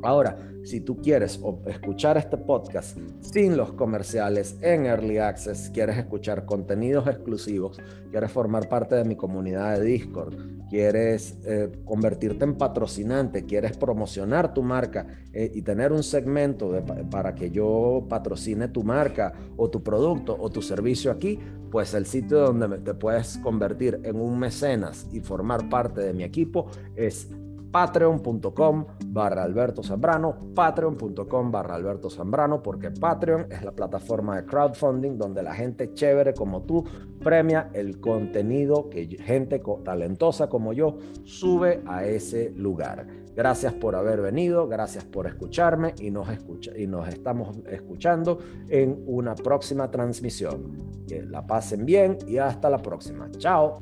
Ahora, 0.02 0.36
si 0.64 0.80
tú 0.80 0.96
quieres 0.96 1.40
escuchar 1.66 2.16
este 2.16 2.36
podcast 2.36 2.96
sin 3.20 3.56
los 3.56 3.72
comerciales 3.72 4.56
en 4.62 4.86
Early 4.86 5.18
Access, 5.18 5.70
quieres 5.72 5.98
escuchar 5.98 6.44
contenidos 6.44 7.06
exclusivos, 7.06 7.78
quieres 8.10 8.32
formar 8.32 8.68
parte 8.68 8.94
de 8.94 9.04
mi 9.04 9.16
comunidad 9.16 9.78
de 9.78 9.84
Discord, 9.84 10.34
quieres 10.70 11.38
eh, 11.44 11.70
convertirte 11.84 12.44
en 12.44 12.56
patrocinante, 12.56 13.44
quieres 13.44 13.76
promocionar 13.76 14.54
tu 14.54 14.62
marca 14.62 15.06
eh, 15.32 15.50
y 15.54 15.62
tener 15.62 15.92
un 15.92 16.02
segmento 16.02 16.82
para 17.10 17.34
que 17.34 17.50
yo 17.50 18.06
patrocine 18.08 18.68
tu 18.68 18.82
marca 18.82 19.32
o 19.56 19.68
tu 19.68 19.82
producto 19.82 20.36
o 20.38 20.50
tu 20.50 20.62
servicio 20.62 21.10
aquí, 21.10 21.38
pues 21.70 21.92
el 21.94 22.06
sitio 22.06 22.38
donde 22.40 22.78
te 22.78 22.94
puedes 22.94 23.38
convertir 23.38 24.00
en 24.04 24.16
un 24.16 24.38
mecenas 24.38 25.06
y 25.12 25.20
formar 25.20 25.68
parte 25.68 26.00
de 26.00 26.12
mi 26.12 26.24
equipo 26.24 26.66
es 26.96 27.28
patreon.com 27.74 28.86
barra 29.06 29.42
Alberto 29.42 29.82
Zambrano, 29.82 30.54
patreon.com 30.54 31.50
barra 31.50 31.74
Alberto 31.74 32.08
Zambrano, 32.08 32.62
porque 32.62 32.92
Patreon 32.92 33.48
es 33.50 33.64
la 33.64 33.72
plataforma 33.72 34.36
de 34.36 34.46
crowdfunding 34.46 35.18
donde 35.18 35.42
la 35.42 35.52
gente 35.52 35.92
chévere 35.92 36.34
como 36.34 36.62
tú 36.62 36.84
premia 37.20 37.70
el 37.72 37.98
contenido 37.98 38.88
que 38.88 39.08
gente 39.20 39.60
talentosa 39.82 40.48
como 40.48 40.72
yo 40.72 40.98
sube 41.24 41.82
a 41.86 42.04
ese 42.04 42.52
lugar. 42.52 43.08
Gracias 43.34 43.72
por 43.72 43.96
haber 43.96 44.20
venido, 44.20 44.68
gracias 44.68 45.04
por 45.04 45.26
escucharme 45.26 45.94
y 45.98 46.12
nos, 46.12 46.28
escucha, 46.28 46.70
y 46.78 46.86
nos 46.86 47.08
estamos 47.08 47.58
escuchando 47.68 48.38
en 48.68 49.02
una 49.08 49.34
próxima 49.34 49.90
transmisión. 49.90 50.94
Que 51.08 51.24
la 51.24 51.44
pasen 51.44 51.84
bien 51.84 52.18
y 52.28 52.38
hasta 52.38 52.70
la 52.70 52.78
próxima. 52.78 53.28
Chao. 53.32 53.80